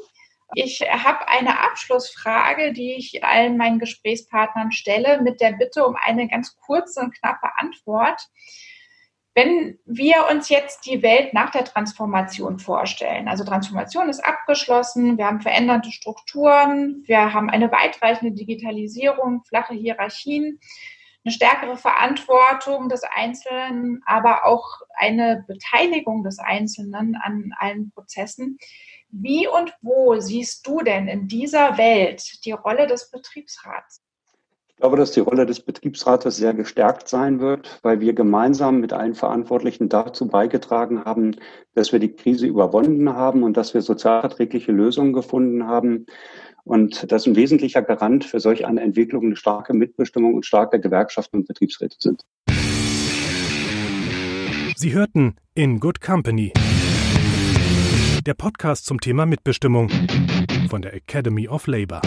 Ich 0.53 0.81
habe 0.81 1.27
eine 1.27 1.59
Abschlussfrage, 1.59 2.71
die 2.71 2.93
ich 2.93 3.23
allen 3.23 3.57
meinen 3.57 3.79
Gesprächspartnern 3.79 4.71
stelle, 4.71 5.21
mit 5.21 5.41
der 5.41 5.53
Bitte 5.53 5.85
um 5.85 5.95
eine 5.95 6.27
ganz 6.27 6.55
kurze 6.57 6.99
und 6.99 7.13
knappe 7.17 7.49
Antwort. 7.57 8.21
Wenn 9.33 9.79
wir 9.85 10.27
uns 10.29 10.49
jetzt 10.49 10.85
die 10.85 11.01
Welt 11.01 11.33
nach 11.33 11.51
der 11.51 11.63
Transformation 11.63 12.59
vorstellen, 12.59 13.29
also 13.29 13.45
Transformation 13.45 14.09
ist 14.09 14.19
abgeschlossen, 14.19 15.17
wir 15.17 15.25
haben 15.25 15.39
veränderte 15.39 15.89
Strukturen, 15.91 17.03
wir 17.05 17.33
haben 17.33 17.49
eine 17.49 17.71
weitreichende 17.71 18.33
Digitalisierung, 18.33 19.43
flache 19.45 19.73
Hierarchien, 19.73 20.59
eine 21.23 21.31
stärkere 21.31 21.77
Verantwortung 21.77 22.89
des 22.89 23.03
Einzelnen, 23.03 24.01
aber 24.05 24.45
auch 24.45 24.81
eine 24.95 25.45
Beteiligung 25.47 26.23
des 26.23 26.39
Einzelnen 26.39 27.15
an 27.15 27.51
allen 27.57 27.91
Prozessen. 27.91 28.57
Wie 29.11 29.47
und 29.47 29.73
wo 29.81 30.19
siehst 30.19 30.67
du 30.67 30.81
denn 30.81 31.07
in 31.07 31.27
dieser 31.27 31.77
Welt 31.77 32.43
die 32.43 32.51
Rolle 32.51 32.87
des 32.87 33.11
Betriebsrats? 33.11 34.01
Ich 34.81 34.83
glaube, 34.83 34.97
dass 34.97 35.11
die 35.11 35.19
Rolle 35.19 35.45
des 35.45 35.59
Betriebsrates 35.59 36.37
sehr 36.37 36.55
gestärkt 36.55 37.07
sein 37.07 37.39
wird, 37.39 37.79
weil 37.83 37.99
wir 37.99 38.13
gemeinsam 38.13 38.79
mit 38.79 38.93
allen 38.93 39.13
Verantwortlichen 39.13 39.89
dazu 39.89 40.27
beigetragen 40.27 41.05
haben, 41.05 41.35
dass 41.75 41.91
wir 41.91 41.99
die 41.99 42.11
Krise 42.15 42.47
überwunden 42.47 43.13
haben 43.13 43.43
und 43.43 43.57
dass 43.57 43.75
wir 43.75 43.83
sozialverträgliche 43.83 44.71
Lösungen 44.71 45.13
gefunden 45.13 45.67
haben. 45.67 46.07
Und 46.63 47.11
dass 47.11 47.27
ein 47.27 47.35
wesentlicher 47.35 47.83
Garant 47.83 48.25
für 48.25 48.39
solch 48.39 48.65
eine 48.65 48.81
Entwicklung 48.81 49.25
eine 49.25 49.35
starke 49.35 49.75
Mitbestimmung 49.75 50.33
und 50.33 50.47
starke 50.47 50.79
Gewerkschaften 50.79 51.37
und 51.37 51.47
Betriebsräte 51.47 51.97
sind. 51.99 52.23
Sie 54.75 54.93
hörten 54.93 55.35
In 55.53 55.79
Good 55.79 56.01
Company. 56.01 56.53
Der 58.25 58.33
Podcast 58.33 58.87
zum 58.87 58.99
Thema 58.99 59.27
Mitbestimmung 59.27 59.91
von 60.71 60.81
der 60.81 60.95
Academy 60.95 61.47
of 61.47 61.67
Labor. 61.67 62.01